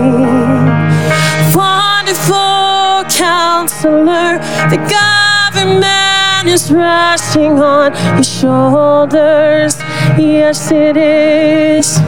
[1.54, 4.38] Wonderful Counselor,
[4.72, 9.76] the government is resting on your shoulders.
[10.16, 12.00] Yes, it is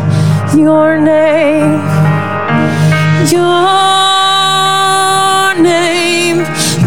[0.57, 1.83] your name.
[3.29, 3.55] Your
[5.71, 6.39] name.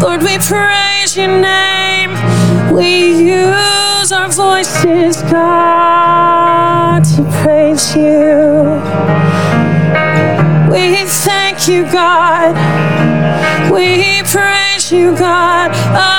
[0.02, 2.10] Lord, we praise your name.
[2.74, 2.88] We
[3.42, 5.97] use our voices, God,
[7.04, 8.64] to praise you.
[10.68, 12.56] We thank you, God.
[13.72, 15.70] We praise you, God.
[15.74, 16.17] Oh.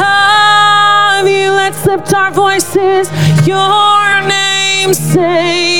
[0.00, 1.50] Of you.
[1.52, 3.10] Let's lift our voices.
[3.46, 5.79] Your name, say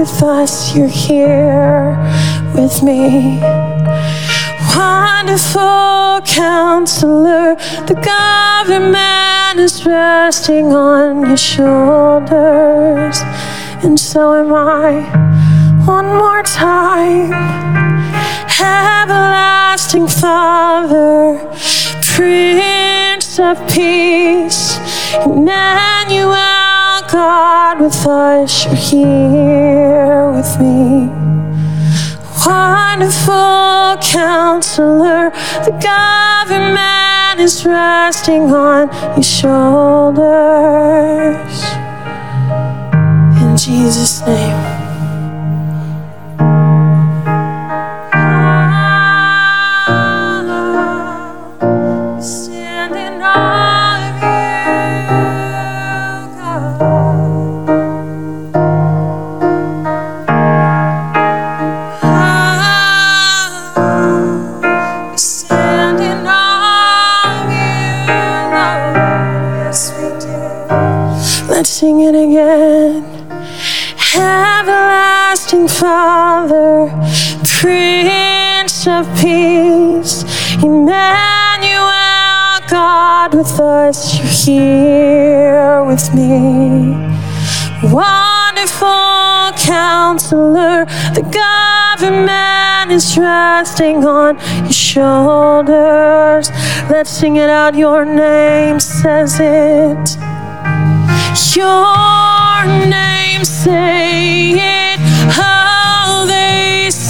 [0.00, 1.94] with us, you're here
[2.54, 3.38] with me.
[4.74, 7.54] Wonderful counselor,
[7.86, 13.20] the government is resting on your shoulders,
[13.84, 15.02] and so am I.
[15.84, 17.32] One more time.
[18.58, 21.38] Everlasting Father,
[22.14, 24.78] Prince of Peace,
[25.26, 26.59] Emmanuel,
[27.10, 31.08] God with us, you're here with me.
[32.46, 35.30] Wonderful counselor,
[35.64, 40.30] the government is resting on your shoulders.
[43.42, 44.69] In Jesus' name.
[77.44, 80.24] Prince of Peace,
[80.62, 81.90] Emmanuel,
[82.68, 86.94] God with us, you're here with me.
[87.82, 90.84] Wonderful counselor,
[91.14, 96.50] the government is resting on your shoulders.
[96.90, 97.74] Let's sing it out.
[97.74, 100.18] Your name says it.
[101.56, 105.00] Your name say it.
[105.30, 106.09] They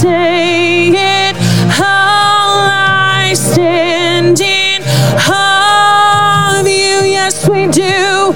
[0.01, 1.37] say it.
[1.69, 4.81] How I stand in
[5.29, 7.05] of you.
[7.17, 8.33] Yes, we do.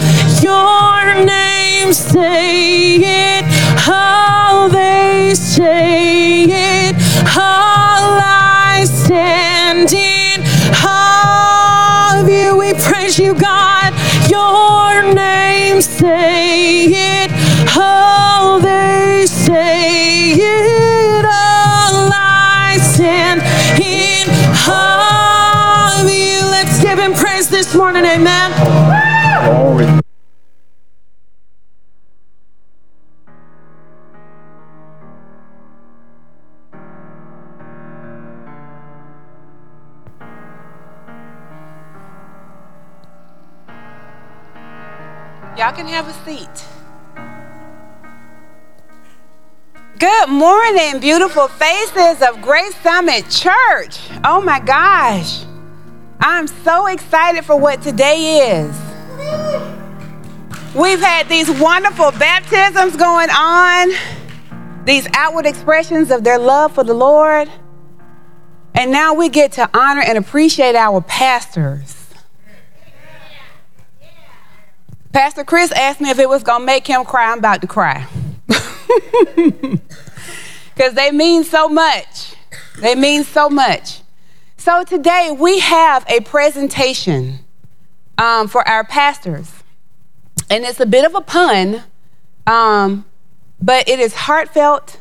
[0.46, 3.44] Your name say it.
[3.78, 6.96] How they say it.
[7.26, 10.42] How I stand in
[10.84, 12.58] of you.
[12.58, 13.94] We praise you, God.
[14.28, 14.63] Your
[27.74, 28.04] morning.
[28.04, 28.52] Amen.
[45.56, 46.48] Y'all can have a seat.
[49.98, 53.98] Good morning, beautiful faces of Grace Summit Church.
[54.24, 55.44] Oh my gosh.
[56.26, 58.74] I'm so excited for what today is.
[60.74, 63.90] We've had these wonderful baptisms going on,
[64.86, 67.50] these outward expressions of their love for the Lord.
[68.74, 72.06] And now we get to honor and appreciate our pastors.
[75.12, 77.32] Pastor Chris asked me if it was going to make him cry.
[77.32, 78.08] I'm about to cry.
[80.74, 82.34] Because they mean so much.
[82.80, 84.00] They mean so much.
[84.64, 87.40] So today we have a presentation
[88.16, 89.52] um, for our pastors.
[90.48, 91.82] And it's a bit of a pun,
[92.46, 93.04] um,
[93.60, 95.00] but it is heartfelt.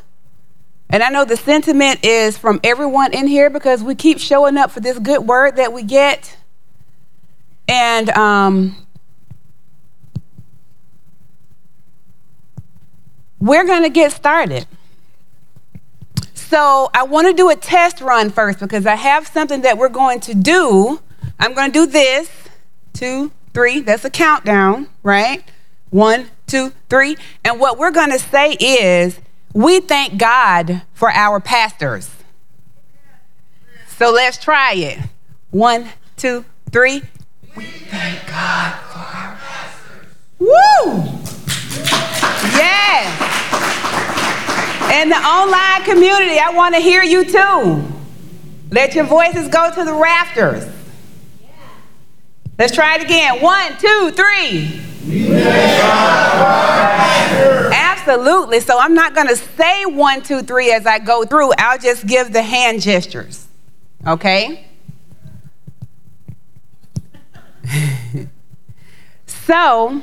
[0.90, 4.70] And I know the sentiment is from everyone in here because we keep showing up
[4.70, 6.36] for this good word that we get.
[7.66, 8.76] And um,
[13.40, 14.66] we're going to get started.
[16.54, 19.88] So I want to do a test run first because I have something that we're
[19.88, 21.00] going to do.
[21.36, 22.30] I'm going to do this
[22.92, 23.80] two, three.
[23.80, 25.42] That's a countdown, right?
[25.90, 27.16] One, two, three.
[27.44, 29.18] And what we're going to say is,
[29.52, 32.08] we thank God for our pastors.
[33.88, 35.00] So let's try it.
[35.50, 37.02] One, two, three.
[37.56, 40.06] We thank God for our pastors.
[40.38, 41.24] Woo!
[44.94, 47.82] And the online community, I want to hear you too.
[48.70, 50.64] Let your voices go to the rafters.
[52.56, 53.42] Let's try it again.
[53.42, 54.80] One, two, three.
[57.74, 58.60] Absolutely.
[58.60, 61.50] So I'm not going to say one, two, three as I go through.
[61.58, 63.48] I'll just give the hand gestures.
[64.06, 64.64] Okay?
[69.26, 70.00] so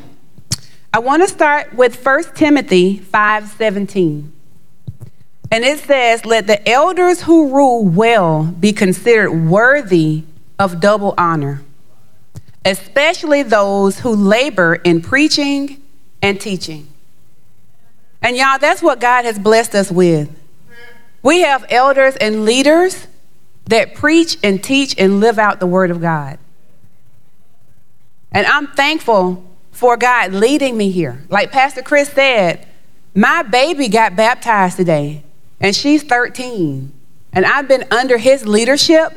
[0.93, 4.31] I want to start with 1 Timothy 5:17.
[5.51, 10.23] And it says, Let the elders who rule well be considered worthy
[10.57, 11.61] of double honor,
[12.63, 15.83] especially those who labor in preaching
[16.21, 16.87] and teaching.
[18.21, 20.29] And y'all, that's what God has blessed us with.
[21.21, 23.07] We have elders and leaders
[23.65, 26.39] that preach and teach and live out the Word of God.
[28.31, 31.23] And I'm thankful for God leading me here.
[31.29, 32.65] Like Pastor Chris said,
[33.13, 35.23] my baby got baptized today
[35.61, 36.91] and she's 13.
[37.33, 39.13] And I've been under his leadership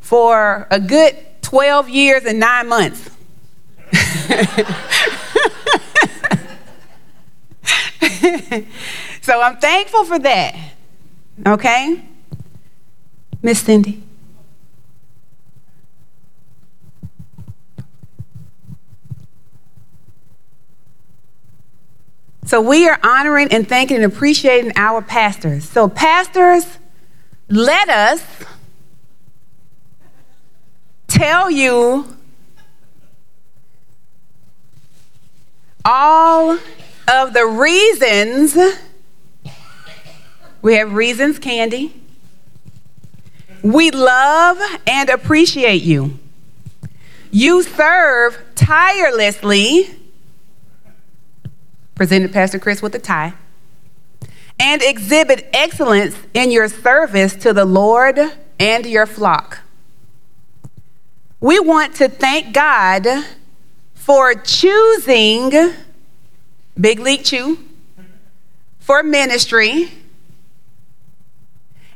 [0.00, 3.10] for a good 12 years and nine months.
[9.20, 10.56] so I'm thankful for that.
[11.46, 12.02] Okay?
[13.42, 14.02] Miss Cindy.
[22.44, 25.68] So we are honoring and thanking and appreciating our pastors.
[25.68, 26.66] So, pastors,
[27.48, 28.24] let us
[31.06, 32.16] tell you
[35.84, 36.58] all
[37.08, 38.56] of the reasons.
[40.62, 41.94] We have reasons, Candy.
[43.62, 46.18] We love and appreciate you.
[47.30, 50.01] You serve tirelessly
[52.02, 53.32] presented Pastor Chris with a tie,
[54.58, 58.18] and exhibit excellence in your service to the Lord
[58.58, 59.60] and your flock.
[61.38, 63.06] We want to thank God
[63.94, 65.52] for choosing
[66.80, 67.60] Big League Chew
[68.80, 69.92] for ministry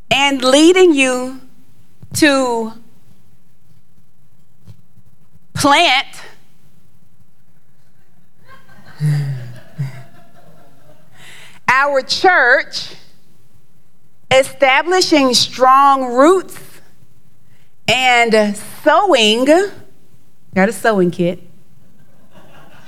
[0.08, 1.40] and leading you
[2.14, 2.74] to
[5.52, 6.22] plant
[11.68, 12.94] our church
[14.30, 16.58] establishing strong roots
[17.88, 19.46] and sewing.
[20.54, 21.40] Got a sewing kit.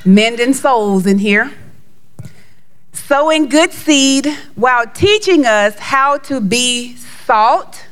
[0.05, 1.53] Mending souls in here.
[2.93, 7.87] Sowing good seed while teaching us how to be salt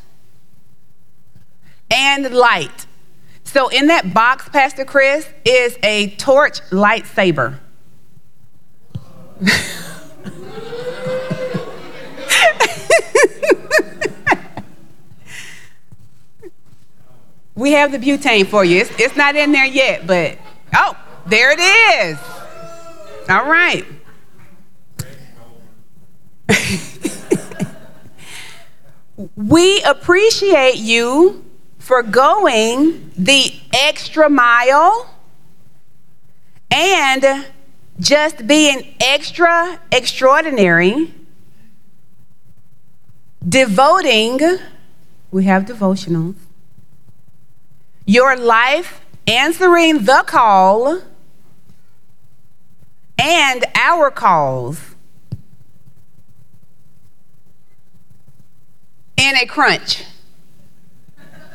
[1.90, 2.86] and light.
[3.44, 7.58] So, in that box, Pastor Chris, is a torch lightsaber.
[17.56, 18.82] we have the butane for you.
[18.82, 20.38] It's, it's not in there yet, but
[20.74, 20.96] oh,
[21.26, 22.16] there it is.
[23.28, 23.84] All right.
[29.34, 31.44] we appreciate you
[31.78, 35.16] for going the extra mile
[36.70, 37.46] and
[37.98, 41.14] just being extra extraordinary
[43.48, 44.40] devoting,
[45.30, 46.34] we have devotionals,
[48.06, 51.02] your life answering the call
[53.18, 54.94] and our calls
[59.16, 60.04] in a crunch.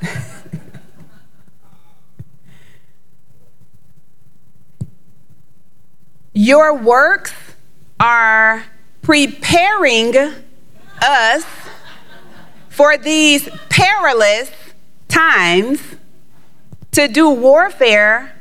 [6.34, 7.34] Your works
[8.00, 8.66] are
[9.02, 10.16] preparing
[11.02, 11.46] us
[12.70, 14.52] for these perilous
[15.08, 15.82] times
[16.92, 18.34] to do warfare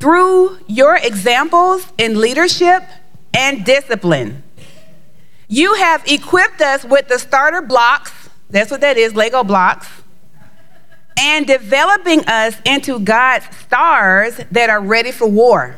[0.00, 2.84] through your examples in leadership
[3.34, 4.42] and discipline.
[5.48, 8.12] You have equipped us with the starter blocks,
[8.50, 9.88] that's what that is, Lego blocks,
[11.18, 15.76] and developing us into God's stars that are ready for war.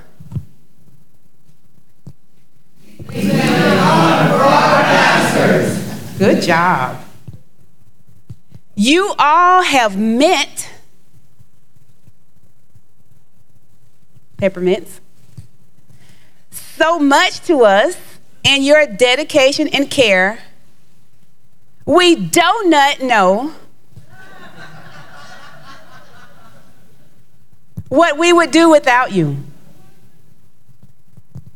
[6.18, 7.03] Good job.
[8.74, 10.70] You all have meant
[14.41, 15.01] peppermints,
[16.51, 17.97] so much to us
[18.45, 20.41] and your dedication and care.
[21.84, 23.55] We donut know
[27.88, 29.36] what we would do without you.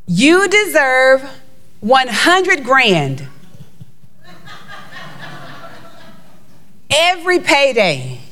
[0.06, 1.22] You deserve
[1.80, 3.26] 100 grand
[6.90, 8.23] every payday.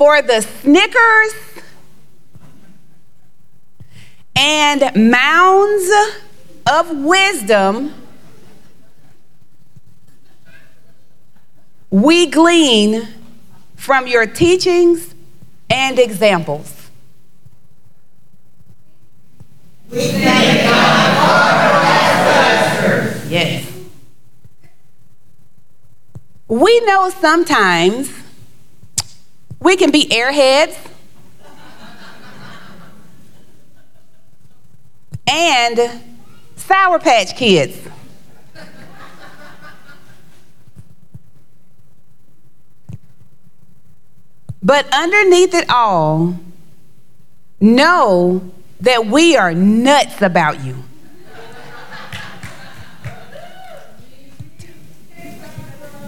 [0.00, 1.34] For the Snickers
[4.34, 5.90] and mounds
[6.66, 7.92] of wisdom
[11.90, 13.08] we glean
[13.76, 15.14] from your teachings
[15.68, 16.88] and examples.
[19.90, 21.60] We thank God
[22.80, 23.70] for Yes.
[26.48, 28.19] We know sometimes
[29.60, 30.76] we can be airheads
[35.28, 36.02] and
[36.56, 37.78] Sour Patch Kids.
[44.62, 46.38] But underneath it all,
[47.60, 48.50] know
[48.80, 50.76] that we are nuts about you.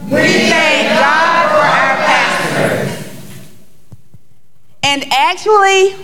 [0.05, 3.03] We thank God for our pastors.
[4.83, 5.95] And actually,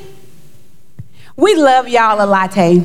[1.37, 2.83] we love y'all a latte.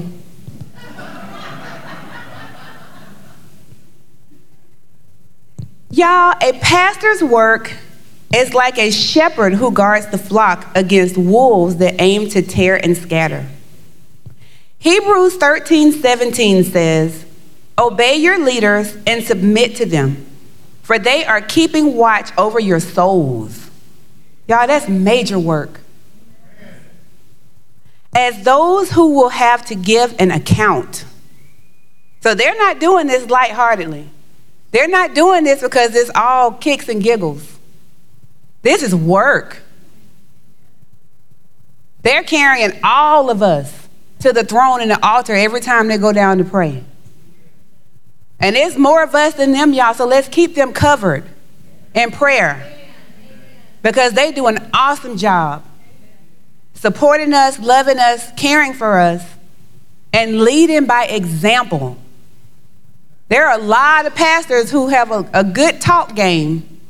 [5.92, 7.72] Y'all, a pastor's work
[8.34, 12.98] is like a shepherd who guards the flock against wolves that aim to tear and
[12.98, 13.46] scatter.
[14.80, 17.26] Hebrews 13 17 says,
[17.78, 20.26] Obey your leaders and submit to them,
[20.82, 23.70] for they are keeping watch over your souls.
[24.48, 25.80] Y'all, that's major work.
[28.16, 31.06] As those who will have to give an account.
[32.22, 34.10] So they're not doing this lightheartedly.
[34.72, 37.60] They're not doing this because it's all kicks and giggles.
[38.62, 39.62] This is work.
[42.02, 43.88] They're carrying all of us
[44.20, 46.84] to the throne and the altar every time they go down to pray.
[48.40, 51.24] And it's more of us than them, y'all, so let's keep them covered
[51.94, 52.70] in prayer
[53.82, 55.64] because they do an awesome job
[56.84, 59.26] supporting us, loving us, caring for us,
[60.12, 61.98] and leading by example.
[63.30, 66.82] There are a lot of pastors who have a, a good talk game,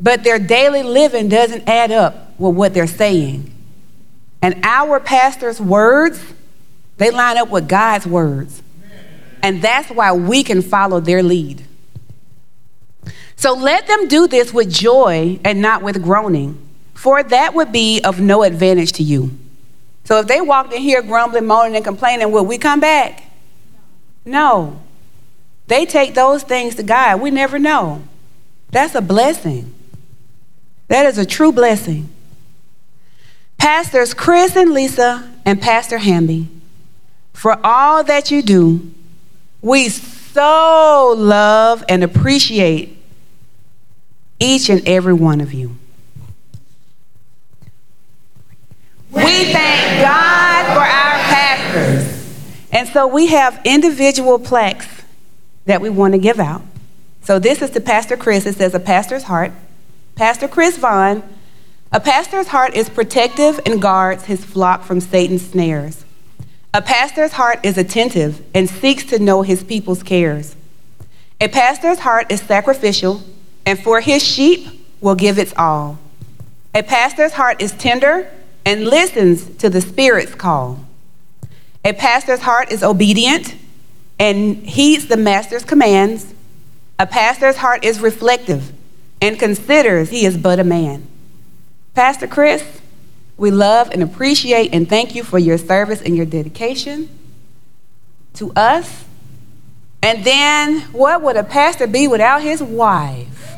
[0.00, 3.52] but their daily living doesn't add up with what they're saying.
[4.40, 6.22] And our pastor's words,
[6.98, 8.62] they line up with God's words.
[9.42, 11.64] And that's why we can follow their lead.
[13.34, 16.56] So let them do this with joy and not with groaning,
[17.02, 19.36] for that would be of no advantage to you.
[20.04, 23.24] So if they walked in here grumbling, moaning, and complaining, will we come back?
[24.24, 24.80] No.
[25.66, 27.20] They take those things to God.
[27.20, 28.04] We never know.
[28.70, 29.74] That's a blessing.
[30.86, 32.08] That is a true blessing.
[33.58, 36.46] Pastors Chris and Lisa and Pastor Hamby,
[37.32, 38.92] for all that you do,
[39.60, 42.96] we so love and appreciate
[44.38, 45.78] each and every one of you.
[49.12, 52.66] We thank God for our pastors.
[52.72, 54.88] And so we have individual plaques
[55.66, 56.62] that we want to give out.
[57.22, 58.46] So this is to Pastor Chris.
[58.46, 59.52] It says, A pastor's heart.
[60.16, 61.22] Pastor Chris Vaughn.
[61.92, 66.06] A pastor's heart is protective and guards his flock from Satan's snares.
[66.72, 70.56] A pastor's heart is attentive and seeks to know his people's cares.
[71.38, 73.22] A pastor's heart is sacrificial
[73.66, 75.98] and for his sheep will give its all.
[76.74, 78.30] A pastor's heart is tender
[78.64, 80.84] and listens to the Spirit's call.
[81.84, 83.56] A pastor's heart is obedient
[84.18, 86.32] and heeds the master's commands.
[86.98, 88.72] A pastor's heart is reflective
[89.20, 91.06] and considers he is but a man.
[91.94, 92.80] Pastor Chris,
[93.36, 97.08] we love and appreciate and thank you for your service and your dedication
[98.34, 99.04] to us.
[100.02, 103.56] And then, what would a pastor be without his wife?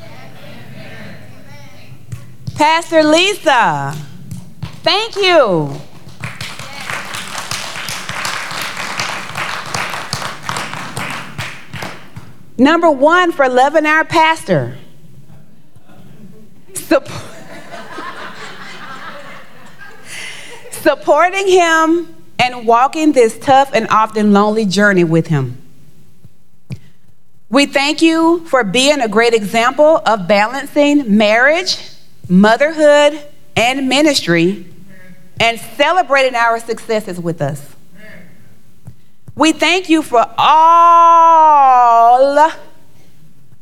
[2.54, 3.96] Pastor Lisa,
[4.84, 5.74] thank you.
[12.56, 14.76] Number one for loving our pastor.
[16.74, 17.08] Sup-
[20.70, 25.56] supporting him and walking this tough and often lonely journey with him.
[27.48, 31.78] We thank you for being a great example of balancing marriage,
[32.28, 33.18] motherhood,
[33.56, 34.66] and ministry
[35.40, 37.74] and celebrating our successes with us.
[39.36, 42.38] We thank you for all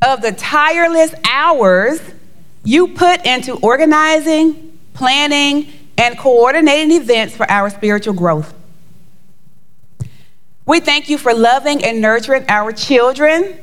[0.02, 2.00] of the tireless hours
[2.64, 8.54] you put into organizing, planning, and coordinating events for our spiritual growth.
[10.66, 13.58] We thank you for loving and nurturing our children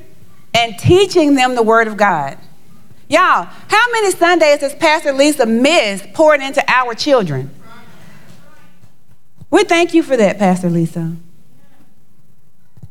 [0.54, 2.38] and teaching them the Word of God.
[3.08, 7.50] Y'all, how many Sundays does Pastor Lisa missed pouring into our children?
[9.52, 11.16] We thank you for that, Pastor Lisa.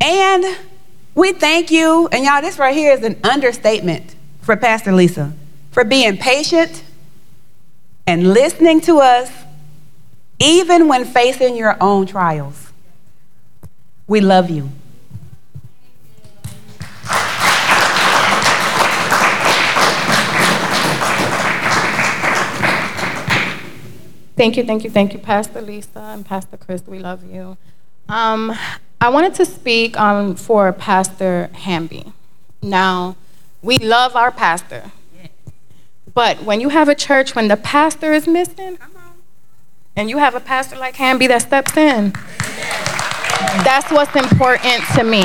[0.01, 0.59] And
[1.15, 5.33] we thank you, and y'all, this right here is an understatement for Pastor Lisa,
[5.71, 6.85] for being patient
[8.07, 9.31] and listening to us,
[10.39, 12.73] even when facing your own trials.
[14.07, 14.71] We love you.
[24.39, 26.85] Thank you, thank you, thank you, Pastor Lisa and Pastor Chris.
[26.87, 27.57] We love you.
[28.09, 28.55] Um,
[29.01, 32.13] I wanted to speak um, for Pastor Hamby.
[32.63, 33.17] Now,
[33.63, 34.93] we love our pastor,
[36.15, 38.79] but when you have a church when the pastor is missing,
[39.97, 42.13] and you have a pastor like Hamby that steps in,
[43.65, 45.23] that's what's important to me.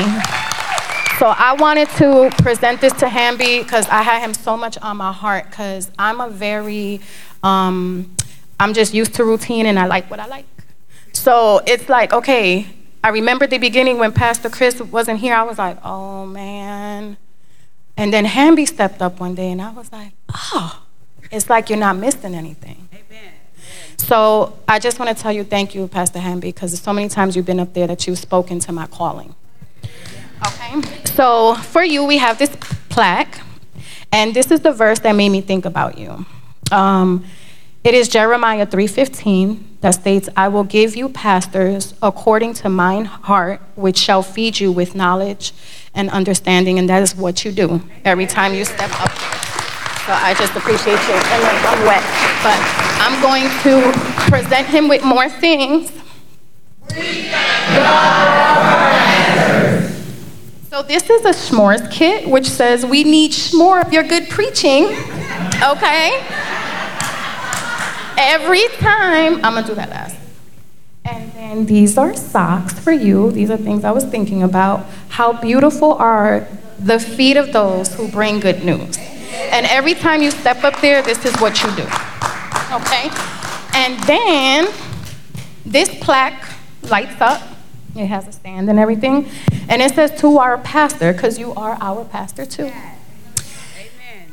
[1.20, 4.96] So I wanted to present this to Hamby because I had him so much on
[4.96, 7.00] my heart because I'm a very
[7.44, 8.10] um,
[8.58, 10.46] I'm just used to routine and I like what I like.
[11.12, 12.66] So it's like, okay,
[13.02, 17.16] I remember the beginning when Pastor Chris wasn't here, I was like, oh man.
[17.96, 20.82] And then Hamby stepped up one day and I was like, oh,
[21.30, 22.88] it's like you're not missing anything.
[22.92, 23.32] Amen.
[23.96, 27.36] So I just want to tell you thank you, Pastor Hamby, because so many times
[27.36, 29.34] you've been up there that you've spoken to my calling.
[30.46, 30.82] Okay?
[31.04, 32.54] So for you, we have this
[32.88, 33.40] plaque,
[34.12, 36.26] and this is the verse that made me think about you.
[36.72, 37.24] Um,
[37.84, 43.60] it is Jeremiah 3:15 that states, "I will give you pastors according to mine heart,
[43.76, 45.52] which shall feed you with knowledge
[45.94, 49.12] and understanding." And that is what you do every time you step up.
[50.06, 51.14] So I just appreciate you.
[51.14, 52.02] And then I'm wet,
[52.42, 52.58] but
[53.00, 53.92] I'm going to
[54.30, 55.90] present him with more things.
[60.70, 64.96] So this is a s'mores kit, which says we need more of your good preaching.
[65.62, 66.20] Okay.
[68.16, 70.16] Every time, I'm gonna do that last.
[71.04, 73.30] And then these are socks for you.
[73.30, 74.86] These are things I was thinking about.
[75.10, 76.48] How beautiful are
[76.78, 78.96] the feet of those who bring good news.
[79.50, 81.82] And every time you step up there, this is what you do.
[82.72, 83.10] Okay?
[83.74, 84.68] And then
[85.66, 86.48] this plaque
[86.82, 87.42] lights up.
[87.94, 89.28] It has a stand and everything.
[89.68, 92.72] And it says to our pastor, because you are our pastor too.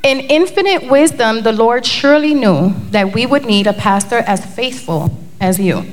[0.03, 5.15] In infinite wisdom, the Lord surely knew that we would need a pastor as faithful
[5.39, 5.85] as you.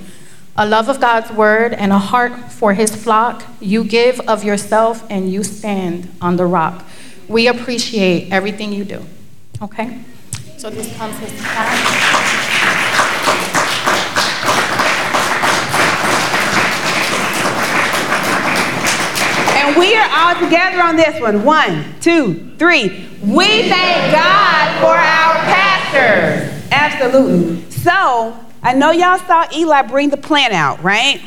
[0.56, 3.44] A love of God's word and a heart for his flock.
[3.61, 6.86] You give of yourself and you stand on the rock.
[7.28, 9.04] We appreciate everything you do.
[9.61, 10.00] Okay?
[10.56, 12.57] So this comes his And
[19.78, 21.44] we are all together on this one.
[21.44, 23.08] One, two, three.
[23.22, 26.68] We thank God for our pastors.
[26.72, 27.70] Absolutely.
[27.70, 31.22] So, I know y'all saw Eli bring the plan out, right?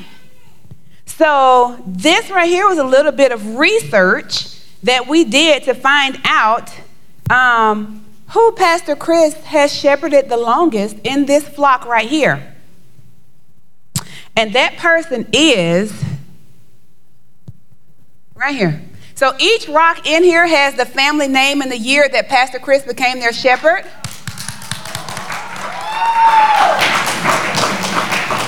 [1.05, 6.19] So, this right here was a little bit of research that we did to find
[6.25, 6.71] out
[7.29, 12.55] um, who Pastor Chris has shepherded the longest in this flock right here.
[14.35, 15.93] And that person is
[18.41, 18.81] right here.
[19.13, 22.81] So each rock in here has the family name and the year that Pastor Chris
[22.81, 23.83] became their shepherd.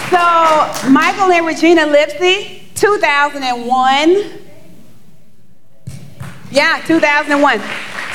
[0.09, 4.39] So Michael and Regina Lipsy, 2001.
[6.49, 7.59] Yeah, 2001.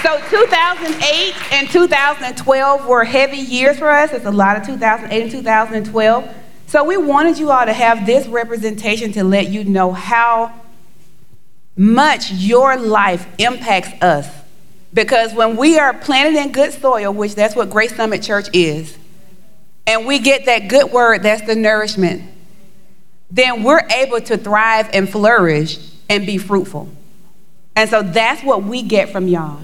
[0.02, 4.12] So 2008 and 2012 were heavy years for us.
[4.12, 6.34] It's a lot of 2008 and 2012.
[6.66, 10.52] So we wanted you all to have this representation to let you know how
[11.78, 14.28] much your life impacts us.
[14.92, 18.98] Because when we are planted in good soil, which that's what Grace Summit Church is,
[19.86, 22.22] and we get that good word, that's the nourishment,
[23.30, 25.78] then we're able to thrive and flourish
[26.10, 26.88] and be fruitful.
[27.76, 29.60] And so that's what we get from y'all.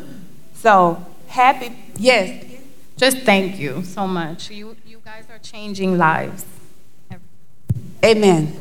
[0.55, 2.45] So happy, yes.
[2.97, 4.51] Just thank you so much.
[4.51, 6.45] You, you guys are changing lives.
[8.05, 8.61] Amen.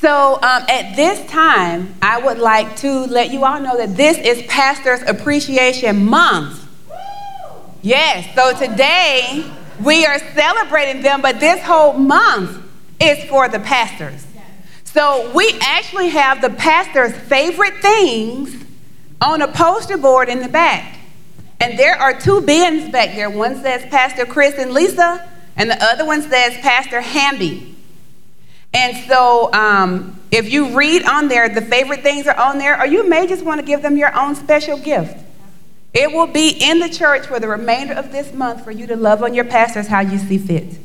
[0.00, 4.18] So um, at this time, I would like to let you all know that this
[4.18, 6.62] is Pastors Appreciation Month.
[7.80, 9.50] Yes, so today
[9.82, 12.62] we are celebrating them, but this whole month
[13.00, 14.26] is for the pastors.
[14.84, 18.64] So we actually have the pastor's favorite things
[19.22, 20.98] on a poster board in the back.
[21.58, 23.30] And there are two bins back there.
[23.30, 25.26] One says Pastor Chris and Lisa,
[25.56, 27.75] and the other one says Pastor Hamby.
[28.76, 32.84] And so, um, if you read on there, the favorite things are on there, or
[32.84, 35.16] you may just want to give them your own special gift.
[35.94, 38.94] It will be in the church for the remainder of this month for you to
[38.94, 40.78] love on your pastors how you see fit.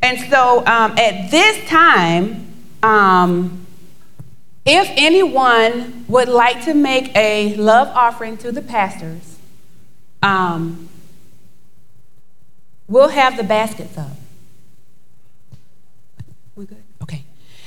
[0.00, 2.50] And so, um, at this time,
[2.82, 3.66] um,
[4.64, 9.36] if anyone would like to make a love offering to the pastors,
[10.22, 10.88] um,
[12.88, 14.16] we'll have the baskets up.
[16.60, 16.84] We good?
[17.02, 17.24] Okay.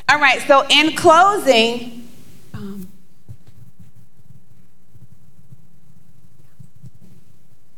[0.07, 0.39] All right.
[0.43, 2.07] So in closing,
[2.53, 2.87] um,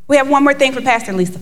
[0.10, 1.40] we have one more thing for Pastor Lisa.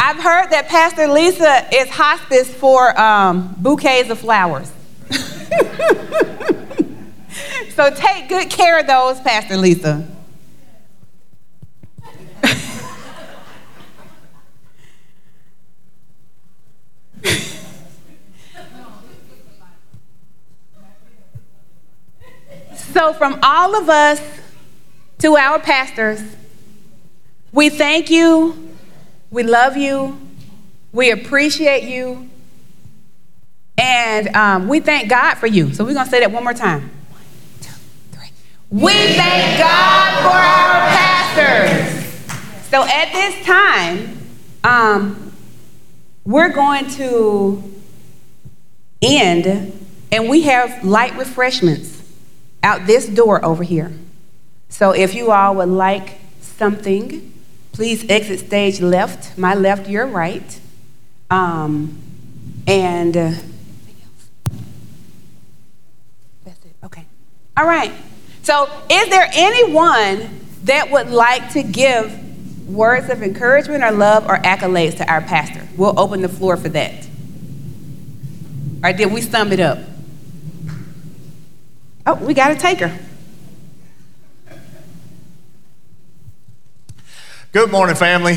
[0.00, 4.72] I've heard that Pastor Lisa is hospice for um, bouquets of flowers.
[7.76, 10.08] so take good care of those, Pastor Lisa.
[22.92, 24.20] so, from all of us
[25.18, 26.20] to our pastors,
[27.50, 28.70] we thank you,
[29.30, 30.20] we love you,
[30.92, 32.28] we appreciate you,
[33.78, 35.72] and um, we thank God for you.
[35.72, 36.90] So, we're going to say that one more time.
[37.10, 37.22] One,
[37.62, 37.72] two,
[38.12, 38.30] three.
[38.68, 42.68] We thank God for our pastors.
[42.68, 44.18] So, at this time,
[44.64, 45.32] um,
[46.26, 47.62] we're going to
[49.00, 49.72] end,
[50.10, 52.01] and we have light refreshments
[52.62, 53.92] out this door over here.
[54.68, 57.32] So if you all would like something,
[57.72, 60.60] please exit stage left, my left, your right.
[61.30, 61.98] Um,
[62.66, 63.32] and uh,
[66.44, 66.74] that's it.
[66.84, 67.06] Okay.
[67.56, 67.92] All right.
[68.42, 74.36] So, is there anyone that would like to give words of encouragement or love or
[74.38, 75.66] accolades to our pastor?
[75.76, 77.06] We'll open the floor for that.
[78.82, 79.78] Or did we sum it up?
[82.04, 82.98] Oh, we got a taker.
[87.52, 88.36] Good morning, family.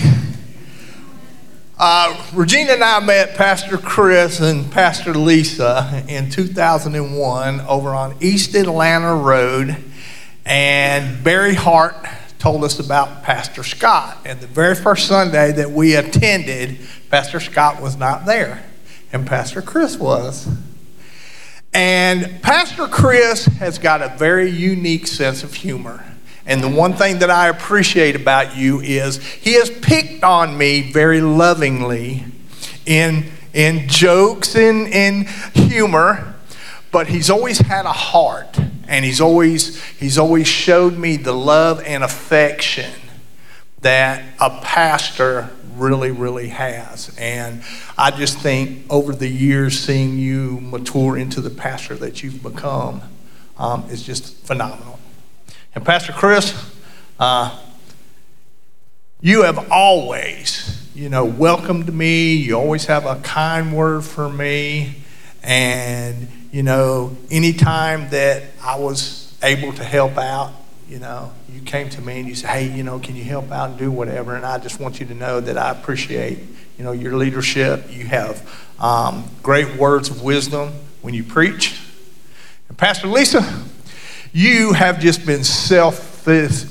[1.75, 8.53] Uh, Regina and I met Pastor Chris and Pastor Lisa in 2001 over on East
[8.53, 9.75] Atlanta Road,
[10.45, 12.05] and Barry Hart
[12.37, 14.19] told us about Pastor Scott.
[14.25, 16.77] And the very first Sunday that we attended,
[17.09, 18.63] Pastor Scott was not there,
[19.11, 20.47] and Pastor Chris was.
[21.75, 26.05] And Pastor Chris has got a very unique sense of humor.
[26.45, 30.89] And the one thing that I appreciate about you is he has picked on me
[30.93, 32.23] very lovingly
[32.85, 36.35] in, in jokes and in humor,
[36.93, 38.57] but he's always had a heart.
[38.87, 42.93] And he's always, he's always showed me the love and affection
[43.81, 47.15] that a pastor really, really has.
[47.17, 47.63] And
[47.97, 53.01] I just think over the years, seeing you mature into the pastor that you've become
[53.57, 54.99] um, is just phenomenal.
[55.73, 56.53] And Pastor Chris,
[57.19, 57.59] uh,
[59.21, 62.35] you have always, you know, welcomed me.
[62.35, 65.03] You always have a kind word for me.
[65.43, 70.53] And, you know, anytime that I was able to help out,
[70.87, 73.51] you know, you came to me and you said, hey, you know, can you help
[73.51, 74.35] out and do whatever?
[74.35, 76.39] And I just want you to know that I appreciate,
[76.77, 77.85] you know, your leadership.
[77.89, 78.47] You have
[78.79, 81.79] um, great words of wisdom when you preach.
[82.69, 83.63] And Pastor Lisa,
[84.31, 86.69] you have just been selfless,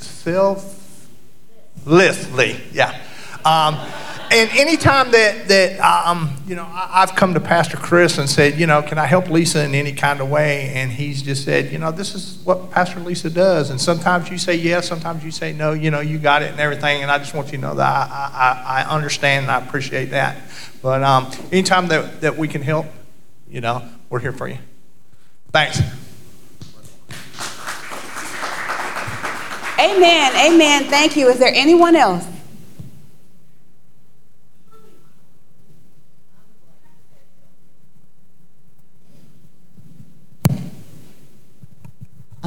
[1.85, 3.01] selflessly, yeah.
[3.45, 3.75] Um,
[4.35, 8.67] and anytime that that um, you know I've come to Pastor Chris and said, you
[8.67, 10.73] know, can I help Lisa in any kind of way?
[10.75, 13.71] And he's just said, you know, this is what Pastor Lisa does.
[13.71, 15.73] And sometimes you say yes, sometimes you say no.
[15.73, 17.03] You know, you got it and everything.
[17.03, 20.07] And I just want you to know that I I, I understand and I appreciate
[20.07, 20.37] that.
[20.83, 22.87] But um, anytime that that we can help,
[23.49, 24.59] you know, we're here for you.
[25.53, 25.81] Thanks.
[29.79, 30.53] Amen.
[30.53, 30.85] Amen.
[30.85, 31.29] Thank you.
[31.29, 32.34] Is there anyone else?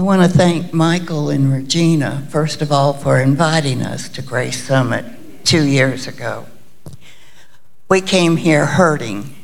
[0.08, 5.04] Want to thank Michael and Regina, first of all, for inviting us to Grace Summit
[5.44, 6.46] two years ago.
[7.90, 9.36] We came here hurting.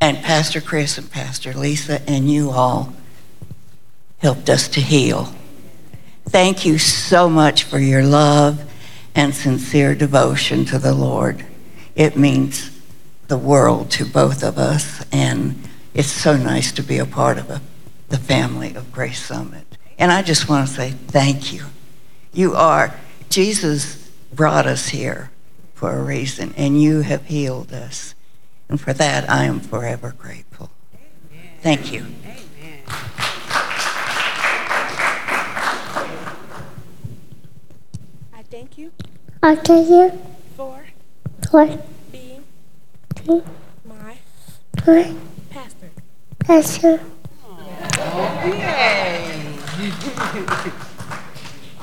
[0.00, 2.92] And Pastor Chris and Pastor Lisa and you all
[4.18, 5.32] helped us to heal.
[6.28, 8.68] Thank you so much for your love
[9.14, 11.46] and sincere devotion to the Lord.
[11.94, 12.76] It means
[13.28, 17.50] the world to both of us, and it's so nice to be a part of
[17.50, 17.60] a,
[18.08, 19.78] the family of Grace Summit.
[19.98, 21.64] And I just want to say thank you.
[22.32, 22.94] You are,
[23.28, 25.30] Jesus brought us here
[25.74, 28.14] for a reason, and you have healed us.
[28.68, 30.70] And for that, I am forever grateful.
[31.60, 32.06] Thank you.
[38.32, 38.92] I thank you
[39.44, 40.12] I thank you
[40.56, 40.84] for
[41.50, 41.66] for
[42.12, 42.44] being
[43.26, 43.42] being
[43.84, 44.18] my
[44.84, 45.31] my pastor.
[46.44, 47.00] Pastor.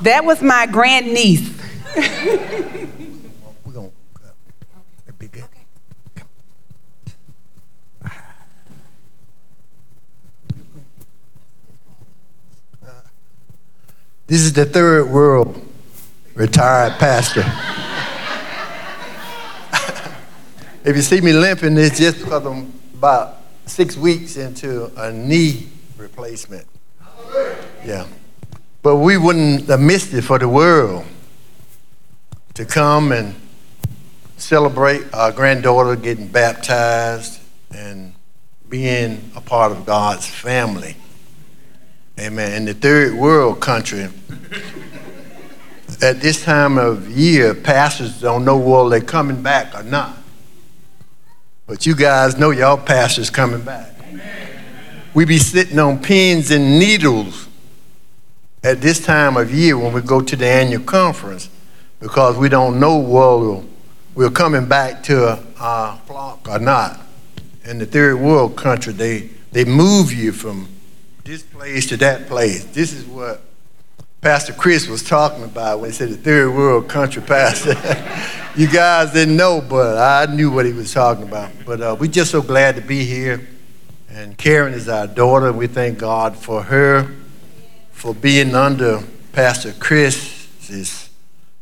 [0.02, 1.46] That was my grandniece.
[1.94, 3.92] We're going
[5.06, 5.44] to be good.
[12.82, 12.88] Uh,
[14.26, 15.60] this is the third world
[16.34, 17.40] retired pastor.
[20.82, 23.39] if you see me limping, it's just because I'm about
[23.70, 26.66] six weeks into a knee replacement.
[27.84, 28.06] Yeah.
[28.82, 31.04] But we wouldn't have missed it for the world
[32.54, 33.34] to come and
[34.36, 37.40] celebrate our granddaughter getting baptized
[37.74, 38.12] and
[38.68, 40.96] being a part of God's family.
[42.18, 42.52] Amen.
[42.52, 44.08] In the third world country,
[46.02, 50.16] at this time of year, pastors don't know whether they're coming back or not.
[51.70, 53.94] But you guys know y'all pastors coming back.
[55.14, 57.46] We be sitting on pins and needles
[58.64, 61.48] at this time of year when we go to the annual conference
[62.00, 63.64] because we don't know whether
[64.16, 66.98] we're coming back to our flock or not.
[67.64, 70.66] In the third world country, they, they move you from
[71.22, 72.64] this place to that place.
[72.64, 73.42] This is what
[74.20, 77.70] Pastor Chris was talking about when he said the third world country pastor.
[78.60, 81.50] you guys didn't know, but I knew what he was talking about.
[81.64, 83.48] But uh, we're just so glad to be here.
[84.10, 87.10] And Karen is our daughter, and we thank God for her,
[87.92, 89.02] for being under
[89.32, 91.08] Pastor Chris's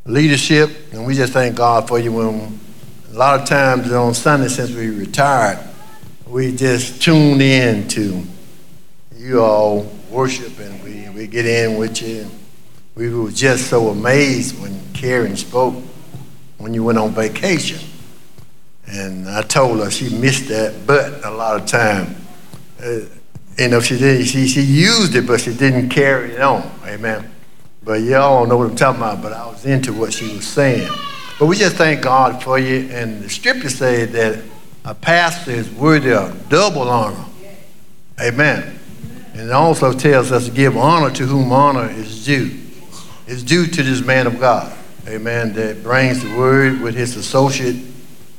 [0.04, 0.92] leadership.
[0.92, 2.58] And we just thank God for you when
[3.12, 5.60] a lot of times on Sunday since we retired,
[6.26, 8.24] we just tune in to
[9.14, 12.28] you all worship and we, we get in with you.
[12.98, 15.76] We were just so amazed when Karen spoke
[16.56, 17.78] when you went on vacation.
[18.88, 22.16] And I told her she missed that butt a lot of time.
[22.82, 23.02] Uh,
[23.56, 26.68] you know, she didn't, she, she used it, but she didn't carry it on.
[26.86, 27.30] Amen.
[27.84, 30.44] But y'all don't know what I'm talking about, but I was into what she was
[30.44, 30.90] saying.
[31.38, 32.88] But we just thank God for you.
[32.90, 34.42] And the scripture says that
[34.84, 37.26] a pastor is worthy of double honor.
[38.20, 38.76] Amen.
[39.34, 42.64] And it also tells us to give honor to whom honor is due.
[43.30, 44.74] It's due to this man of God.
[45.06, 45.52] Amen.
[45.52, 47.76] That brings the word with his associate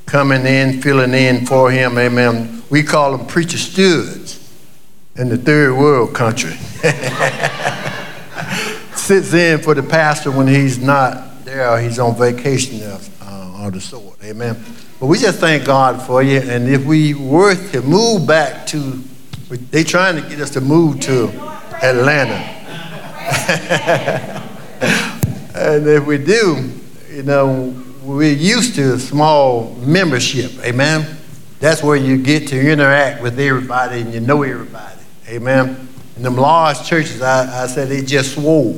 [0.07, 1.95] coming in, filling in for him.
[1.99, 2.63] Amen.
[2.71, 4.51] We call them preacher studs
[5.15, 6.53] in the third world country.
[8.95, 13.79] Sits in for the pastor when he's not there, he's on vacation uh, or the
[13.79, 14.17] sort.
[14.23, 14.57] Amen.
[14.99, 16.39] But we just thank God for you.
[16.39, 19.03] And if we were to move back to,
[19.49, 21.27] they're trying to get us to move to
[21.83, 22.55] Atlanta.
[24.81, 26.71] and if we do,
[27.11, 30.51] you know, we're used to a small membership.
[30.63, 31.17] Amen.
[31.59, 34.99] That's where you get to interact with everybody and you know everybody.
[35.27, 35.87] Amen.
[36.15, 38.73] And them large churches, I, I said they just swore.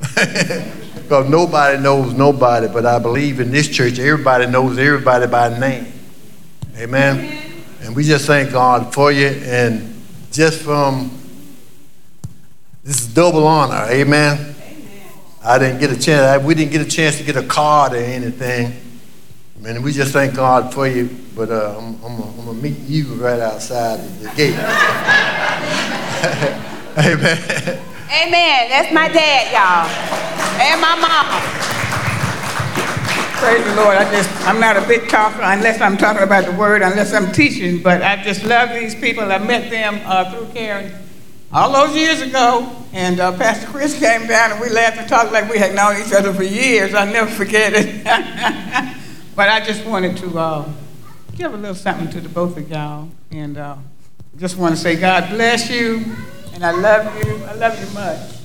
[1.12, 5.92] because nobody knows nobody, but I believe in this church, everybody knows everybody by name.
[6.76, 7.18] Amen.
[7.18, 7.64] Amen.
[7.82, 9.26] And we just thank God for you.
[9.26, 11.10] And just from
[12.84, 13.86] this is double honor.
[13.90, 14.38] Amen.
[14.38, 14.54] Amen.
[15.44, 17.92] I didn't get a chance, I, we didn't get a chance to get a card
[17.92, 18.74] or anything.
[19.64, 21.08] And we just thank God for you.
[21.36, 24.54] But uh, I'm, I'm, I'm going to meet you right outside the gate.
[26.98, 27.78] Amen.
[28.10, 28.68] Amen.
[28.68, 29.86] That's my dad, y'all.
[30.60, 31.26] And my mom.
[33.38, 33.96] Praise the Lord.
[33.96, 37.32] I just, I'm not a big talker unless I'm talking about the word, unless I'm
[37.32, 39.30] teaching, but I just love these people.
[39.30, 40.92] I met them uh, through Karen
[41.52, 45.32] all those years ago, and uh, Pastor Chris came down and we laughed and talked
[45.32, 46.94] like we had known each other for years.
[46.94, 48.04] I'll never forget it.
[49.36, 50.68] but I just wanted to uh,
[51.36, 53.76] give a little something to the both of y'all, and uh,
[54.38, 56.04] just want to say God bless you,
[56.54, 57.44] and I love you.
[57.44, 58.38] I love you much.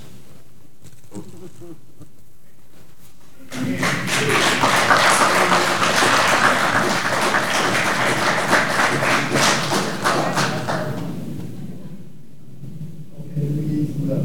[14.07, 14.15] Keep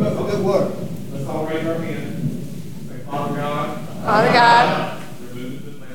[0.00, 0.72] up the good work.
[1.12, 2.88] Let's all raise our hands.
[2.88, 3.86] Say, Father God.
[4.02, 5.02] Father God.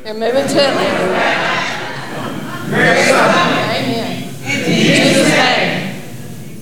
[0.06, 1.02] You're moving to Atlanta.
[2.62, 3.74] You're moving to Atlanta.
[3.74, 4.22] Amen.
[4.22, 5.34] In Jesus'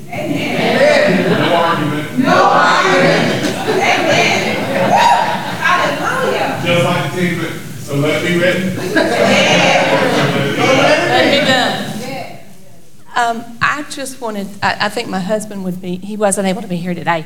[0.07, 1.27] Amen.
[1.29, 2.07] No argument.
[2.19, 3.43] No argument.
[3.67, 4.55] Amen.
[5.59, 6.49] Hallelujah.
[6.63, 7.51] Just like David.
[7.81, 8.79] So let me written.
[8.79, 9.81] Amen.
[11.11, 11.70] Let me done.
[13.16, 16.68] Um, I just wanted, I, I think my husband would be, he wasn't able to
[16.68, 17.26] be here today.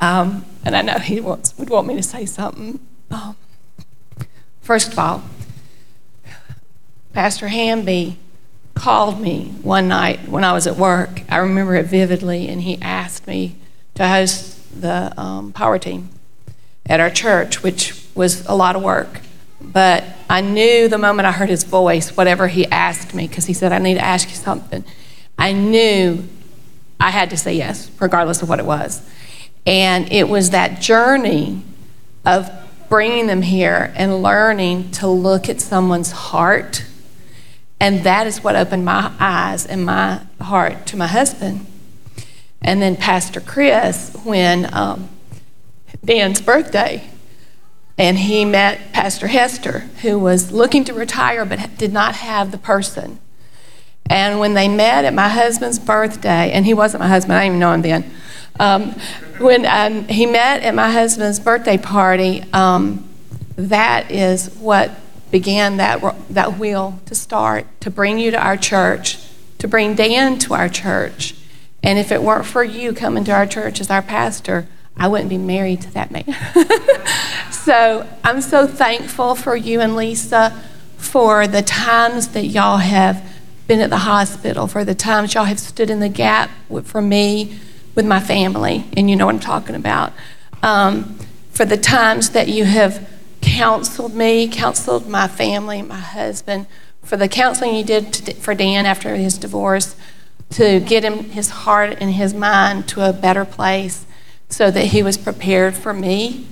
[0.00, 2.80] Um, and I know he wants, would want me to say something.
[3.10, 3.36] Um,
[4.60, 5.22] First of all,
[7.12, 8.18] Pastor Hamby
[8.74, 11.22] called me one night when I was at work.
[11.28, 13.56] I remember it vividly, and he asked me
[13.94, 16.10] to host the um, power team
[16.86, 19.22] at our church, which was a lot of work.
[19.60, 23.52] But I knew the moment I heard his voice, whatever he asked me, because he
[23.52, 24.84] said, I need to ask you something,
[25.40, 26.28] I knew
[27.00, 29.02] I had to say yes, regardless of what it was.
[29.66, 31.62] And it was that journey
[32.26, 32.50] of
[32.90, 36.84] bringing them here and learning to look at someone's heart.
[37.80, 41.66] And that is what opened my eyes and my heart to my husband.
[42.60, 45.08] And then Pastor Chris, when um,
[46.04, 47.08] Dan's birthday,
[47.96, 52.58] and he met Pastor Hester, who was looking to retire but did not have the
[52.58, 53.18] person.
[54.10, 57.52] And when they met at my husband's birthday, and he wasn't my husband, I didn't
[57.52, 58.10] even know him then.
[58.58, 58.90] Um,
[59.38, 63.08] when um, he met at my husband's birthday party, um,
[63.54, 64.90] that is what
[65.30, 69.18] began that, that wheel to start, to bring you to our church,
[69.58, 71.36] to bring Dan to our church.
[71.84, 75.30] And if it weren't for you coming to our church as our pastor, I wouldn't
[75.30, 76.24] be married to that man.
[77.52, 80.60] so I'm so thankful for you and Lisa
[80.96, 83.29] for the times that y'all have
[83.70, 86.50] been at the hospital, for the times y'all have stood in the gap
[86.82, 87.56] for me
[87.94, 90.12] with my family, and you know what I'm talking about.
[90.60, 91.16] Um,
[91.52, 93.08] for the times that you have
[93.40, 96.66] counseled me, counseled my family, my husband,
[97.04, 99.94] for the counseling you did to, for Dan after his divorce
[100.50, 104.04] to get him his heart and his mind to a better place
[104.48, 106.44] so that he was prepared for me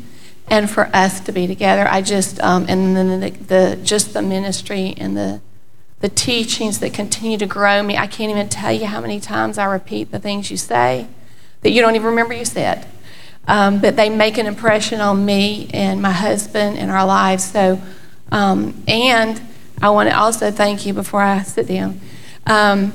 [0.47, 1.89] and for us to be together.
[1.91, 5.41] I just, um, and then the, the, just the ministry and the,
[6.01, 7.97] the teachings that continue to grow me.
[7.97, 11.09] I can't even tell you how many times I repeat the things you say
[11.63, 12.87] that you don't even remember you said.
[13.47, 17.45] Um, but they make an impression on me and my husband and our lives.
[17.51, 17.81] So,
[18.31, 19.41] um, and
[19.81, 22.01] I want to also thank you before I sit down.
[22.47, 22.93] Um,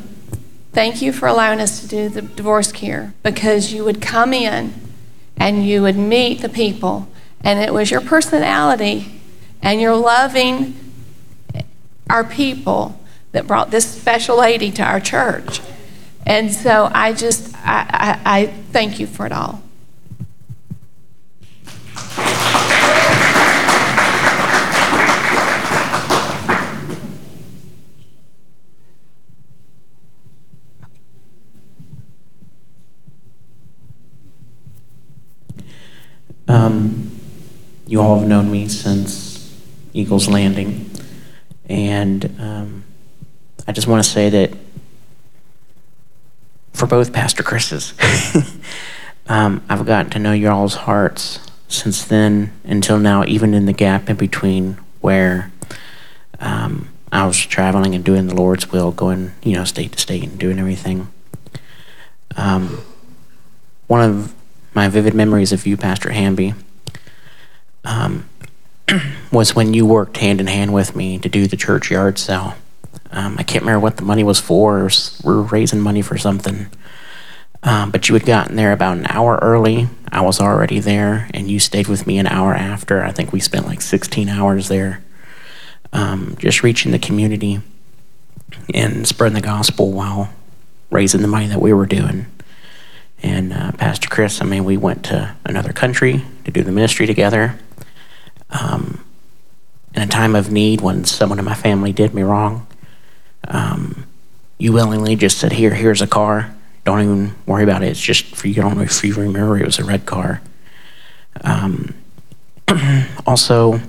[0.72, 4.74] thank you for allowing us to do the divorce care because you would come in
[5.38, 7.08] and you would meet the people,
[7.42, 9.20] and it was your personality
[9.62, 10.76] and your loving
[12.14, 13.00] our people
[13.32, 15.60] that brought this special lady to our church.
[16.28, 19.64] And so I just, I, I, I thank you for it all.
[36.48, 37.20] Um,
[37.88, 39.60] you all have known me since
[39.94, 40.93] Eagles Landing.
[41.74, 42.84] And um,
[43.68, 44.52] I just want to say that
[46.72, 47.96] for both Pastor Chris's,
[49.28, 54.08] um, I've gotten to know y'all's hearts since then until now, even in the gap
[54.08, 55.52] in between where
[56.40, 60.22] um, I was traveling and doing the Lord's will, going, you know, state to state
[60.22, 61.08] and doing everything.
[62.38, 62.84] Um,
[63.88, 64.36] one of
[64.76, 66.54] my vivid memories of you, Pastor Hamby,
[69.34, 72.54] was when you worked hand in hand with me to do the churchyard sale.
[73.12, 74.90] Um, I can't remember what the money was for.
[75.24, 76.68] We were raising money for something.
[77.64, 79.88] Um, but you had gotten there about an hour early.
[80.12, 83.04] I was already there, and you stayed with me an hour after.
[83.04, 85.04] I think we spent like 16 hours there,
[85.94, 87.62] um, just reaching the community
[88.74, 90.30] and spreading the gospel while
[90.92, 92.28] raising the money that we were doing.
[93.24, 97.08] And uh, Pastor Chris, I mean, we went to another country to do the ministry
[97.08, 97.58] together.
[98.50, 99.04] Um,
[99.96, 102.68] in a time of need, when someone in my family did me wrong,
[103.48, 104.06] um,
[104.58, 106.56] you willingly just said, "Here, here's a car.
[106.86, 107.88] Don't even worry about it.
[107.88, 108.62] It's just for you.
[108.62, 109.58] I don't know if you remember.
[109.58, 110.42] It was a red car."
[111.42, 111.94] Um,
[113.26, 113.80] also,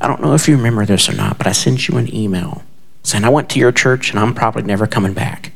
[0.00, 2.62] I don't know if you remember this or not, but I sent you an email
[3.02, 5.52] saying I went to your church and I'm probably never coming back.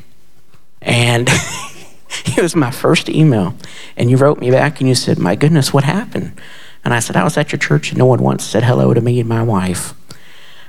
[0.80, 1.28] And
[2.26, 3.54] it was my first email.
[3.96, 6.40] And you wrote me back and you said, My goodness, what happened?
[6.84, 9.00] And I said, I was at your church and no one once said hello to
[9.00, 9.94] me and my wife.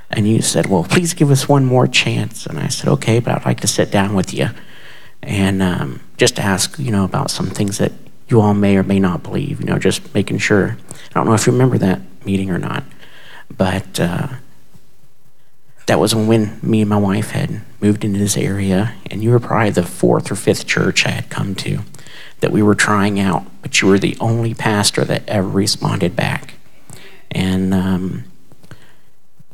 [0.10, 2.46] And you said, Well, please give us one more chance.
[2.46, 4.50] And I said, Okay, but I'd like to sit down with you
[5.24, 7.94] and um, just ask, you know, about some things that
[8.28, 10.78] you all may or may not believe, you know, just making sure.
[11.10, 12.84] I don't know if you remember that meeting or not,
[13.56, 14.28] but uh,
[15.86, 19.40] that was when me and my wife had moved into this area, and you were
[19.40, 21.80] probably the fourth or fifth church I had come to
[22.41, 26.55] that we were trying out, but you were the only pastor that ever responded back.
[27.31, 28.26] And um,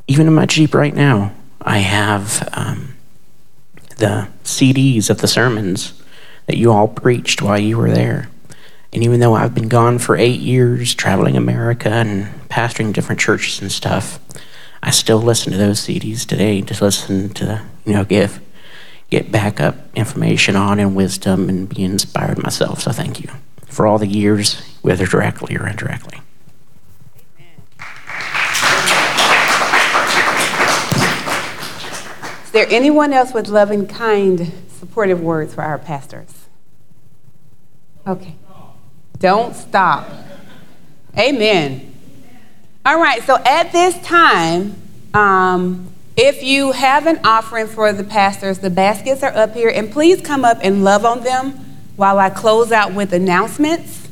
[0.08, 2.96] even in my Jeep right now, I have um,
[3.98, 6.02] the CDs of the sermons
[6.48, 8.30] that you all preached while you were there.
[8.94, 13.62] And even though I've been gone for eight years, traveling America and pastoring different churches
[13.62, 14.20] and stuff,
[14.82, 18.40] I still listen to those CDs today to listen to, you know, give,
[19.10, 22.82] get backup information on and wisdom and be inspired myself.
[22.82, 23.30] So thank you
[23.66, 26.20] for all the years, whether directly or indirectly.
[32.46, 36.48] Is there anyone else with loving, kind, supportive words for our pastors?
[38.08, 38.36] Okay.
[39.20, 40.10] Don't stop.
[41.18, 41.94] Amen.
[42.86, 44.82] All right, so at this time,
[45.14, 49.92] um, if you have an offering for the pastors, the baskets are up here, and
[49.92, 51.52] please come up and love on them
[51.96, 54.10] while I close out with announcements.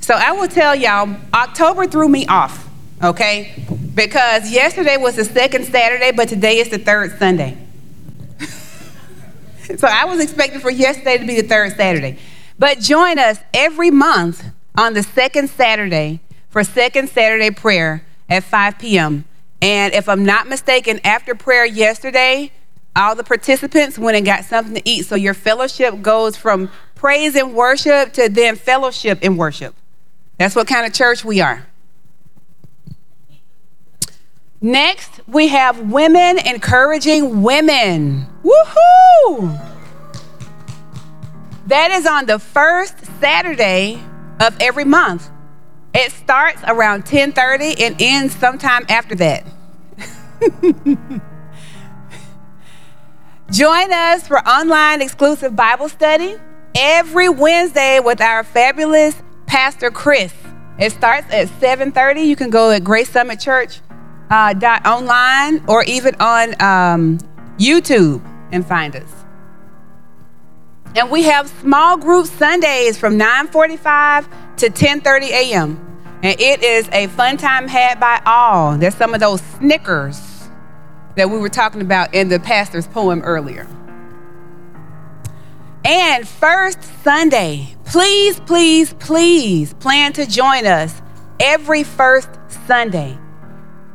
[0.00, 2.68] So I will tell y'all, October threw me off,
[3.04, 3.62] okay?
[3.94, 7.56] Because yesterday was the second Saturday, but today is the third Sunday.
[9.76, 12.18] so I was expecting for yesterday to be the third Saturday.
[12.58, 14.44] But join us every month
[14.76, 19.24] on the second Saturday for second Saturday prayer at 5 p.m.
[19.60, 22.52] And if I'm not mistaken, after prayer yesterday,
[22.94, 25.06] all the participants went and got something to eat.
[25.06, 29.74] So your fellowship goes from praise and worship to then fellowship and worship.
[30.38, 31.66] That's what kind of church we are.
[34.60, 38.26] Next, we have women encouraging women.
[38.42, 39.64] Woohoo!
[41.66, 44.02] That is on the first Saturday
[44.40, 45.30] of every month.
[45.94, 49.44] It starts around 10:30 and ends sometime after that.
[53.50, 56.36] Join us for online exclusive Bible study
[56.76, 60.34] every Wednesday with our fabulous Pastor Chris.
[60.78, 62.26] It starts at 7:30.
[62.26, 63.80] You can go at Grace Summit Church
[64.30, 67.18] uh, dot online or even on um,
[67.58, 69.10] YouTube and find us.
[70.94, 74.26] And we have small group Sundays from 9:45
[74.58, 75.84] to 10:30 a.m.
[76.22, 78.76] And it is a fun time had by all.
[78.76, 80.48] There's some of those Snickers
[81.16, 83.66] that we were talking about in the pastor's poem earlier.
[85.84, 91.00] And first Sunday, please, please, please plan to join us
[91.38, 92.28] every first
[92.66, 93.16] Sunday.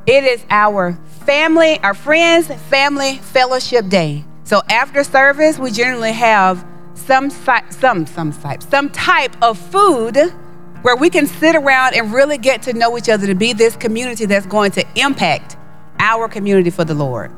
[0.06, 0.94] It is our
[1.26, 4.26] family, our friends, family fellowship day.
[4.44, 6.66] So after service, we generally have
[6.96, 10.18] some some some type some type of food
[10.84, 13.76] where we can sit around and really get to know each other to be this
[13.76, 15.58] community that's going to impact
[15.98, 17.32] our community for the Lord.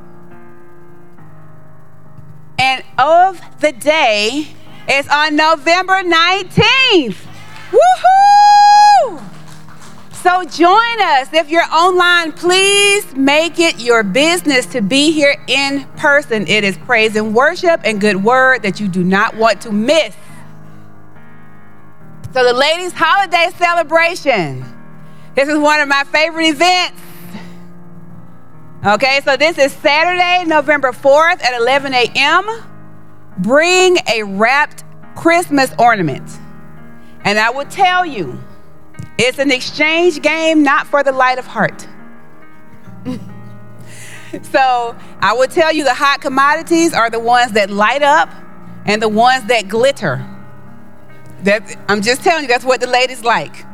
[2.58, 4.48] And of the day
[4.90, 7.18] is on November 19th.
[7.72, 9.24] Woohoo!
[10.26, 11.32] So join us.
[11.34, 16.48] If you're online, please make it your business to be here in person.
[16.48, 20.16] It is praise and worship and good word that you do not want to miss.
[22.36, 24.66] So, the ladies' holiday celebration.
[25.36, 27.02] This is one of my favorite events.
[28.86, 32.46] Okay, so this is Saturday, November 4th at 11 a.m.
[33.38, 34.84] Bring a wrapped
[35.16, 36.30] Christmas ornament.
[37.24, 38.38] And I will tell you,
[39.18, 41.88] it's an exchange game, not for the light of heart.
[44.42, 48.30] so I will tell you the hot commodities are the ones that light up
[48.84, 50.35] and the ones that glitter.
[51.44, 53.66] That I'm just telling you, that's what the ladies like.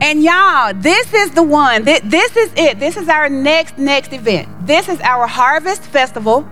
[0.00, 1.84] And y'all, this is the one.
[1.84, 2.78] This, this is it.
[2.78, 4.48] This is our next next event.
[4.66, 6.48] This is our Harvest Festival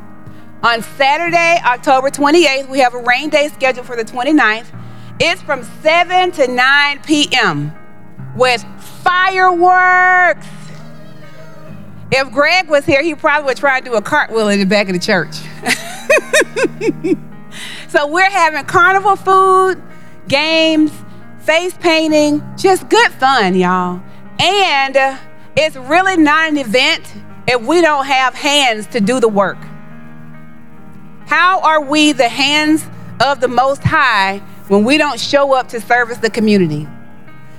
[0.63, 2.69] on Saturday, October 28th.
[2.69, 4.67] We have a rain day scheduled for the 29th.
[5.21, 7.73] It's from 7 to 9 p.m.
[8.37, 8.65] with
[9.03, 10.47] fireworks.
[12.11, 14.89] If Greg was here, he probably would try to do a cartwheel in the back
[14.89, 15.37] of the church.
[17.93, 19.83] So we're having carnival food,
[20.27, 20.91] games,
[21.41, 24.03] face painting, just good fun, y'all.
[24.41, 25.19] And uh,
[25.59, 27.03] it's really not an event
[27.47, 29.59] if we don't have hands to do the work.
[31.27, 32.87] How are we the hands
[33.21, 34.39] of the Most High
[34.69, 36.89] when we don't show up to service the community?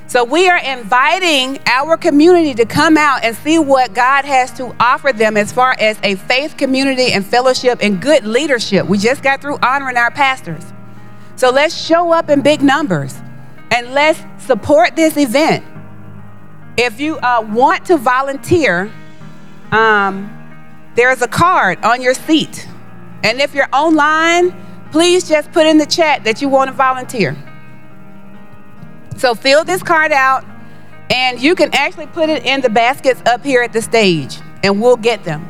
[0.08, 4.76] So we are inviting our community to come out and see what God has to
[4.80, 8.86] offer them as far as a faith community and fellowship and good leadership.
[8.86, 10.64] We just got through honoring our pastors.
[11.36, 13.16] So let's show up in big numbers
[13.72, 15.66] and let's support this event.
[16.78, 18.92] If you uh, want to volunteer,
[19.72, 20.30] um,
[20.96, 22.68] there's a card on your seat.
[23.24, 24.56] And if you're online,
[24.92, 27.36] please just put in the chat that you want to volunteer.
[29.18, 30.46] So fill this card out,
[31.10, 34.82] and you can actually put it in the baskets up here at the stage, and
[34.82, 35.50] we'll get them.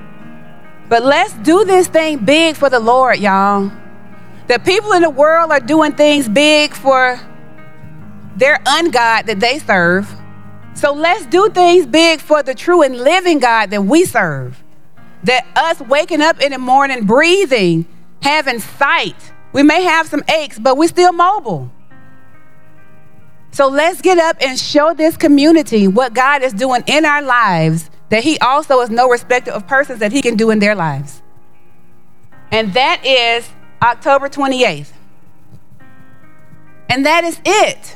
[0.90, 3.72] But let's do this thing big for the Lord, y'all.
[4.48, 7.20] The people in the world are doing things big for
[8.36, 10.14] their ungod that they serve.
[10.76, 14.62] So let's do things big for the true and living God that we serve.
[15.24, 17.86] That us waking up in the morning, breathing,
[18.22, 19.32] having sight.
[19.54, 21.72] We may have some aches, but we're still mobile.
[23.54, 27.92] So let's get up and show this community what God is doing in our lives,
[28.10, 31.22] that He also is no respecter of persons that He can do in their lives.
[32.52, 33.48] And that is
[33.80, 34.92] October 28th.
[36.90, 37.96] And that is it.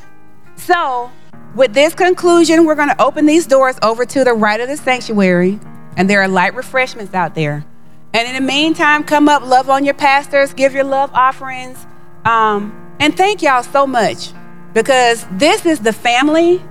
[0.57, 1.11] So,
[1.55, 4.77] with this conclusion, we're going to open these doors over to the right of the
[4.77, 5.59] sanctuary,
[5.95, 7.65] and there are light refreshments out there.
[8.13, 11.83] And in the meantime, come up, love on your pastors, give your love offerings,
[12.25, 14.33] um, and thank y'all so much
[14.73, 16.61] because this is the family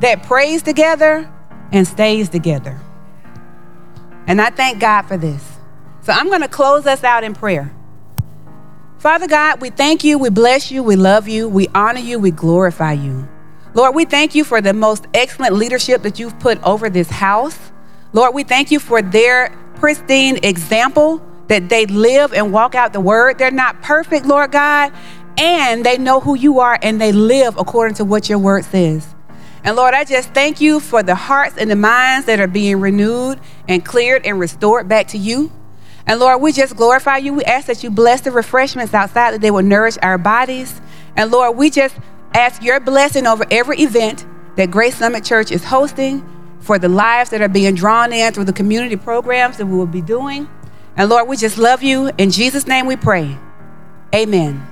[0.00, 1.30] that prays together
[1.72, 2.78] and stays together.
[4.26, 5.44] And I thank God for this.
[6.02, 7.74] So I'm going to close us out in prayer.
[8.98, 12.30] Father God, we thank you, we bless you, we love you, we honor you, we
[12.30, 13.28] glorify you.
[13.72, 17.58] Lord, we thank you for the most excellent leadership that you've put over this house.
[18.12, 23.00] Lord, we thank you for their pristine example that they live and walk out the
[23.00, 23.38] word.
[23.38, 24.92] They're not perfect, Lord God,
[25.40, 29.14] and they know who you are and they live according to what your word says.
[29.64, 32.78] And Lord, I just thank you for the hearts and the minds that are being
[32.78, 35.50] renewed and cleared and restored back to you.
[36.06, 37.32] And Lord, we just glorify you.
[37.32, 40.80] We ask that you bless the refreshments outside, that they will nourish our bodies.
[41.16, 41.96] And Lord, we just
[42.34, 44.26] ask your blessing over every event
[44.56, 46.26] that Grace Summit Church is hosting,
[46.60, 49.86] for the lives that are being drawn in through the community programs that we will
[49.86, 50.48] be doing.
[50.96, 52.10] And Lord, we just love you.
[52.18, 53.38] In Jesus' name we pray.
[54.14, 54.66] Amen.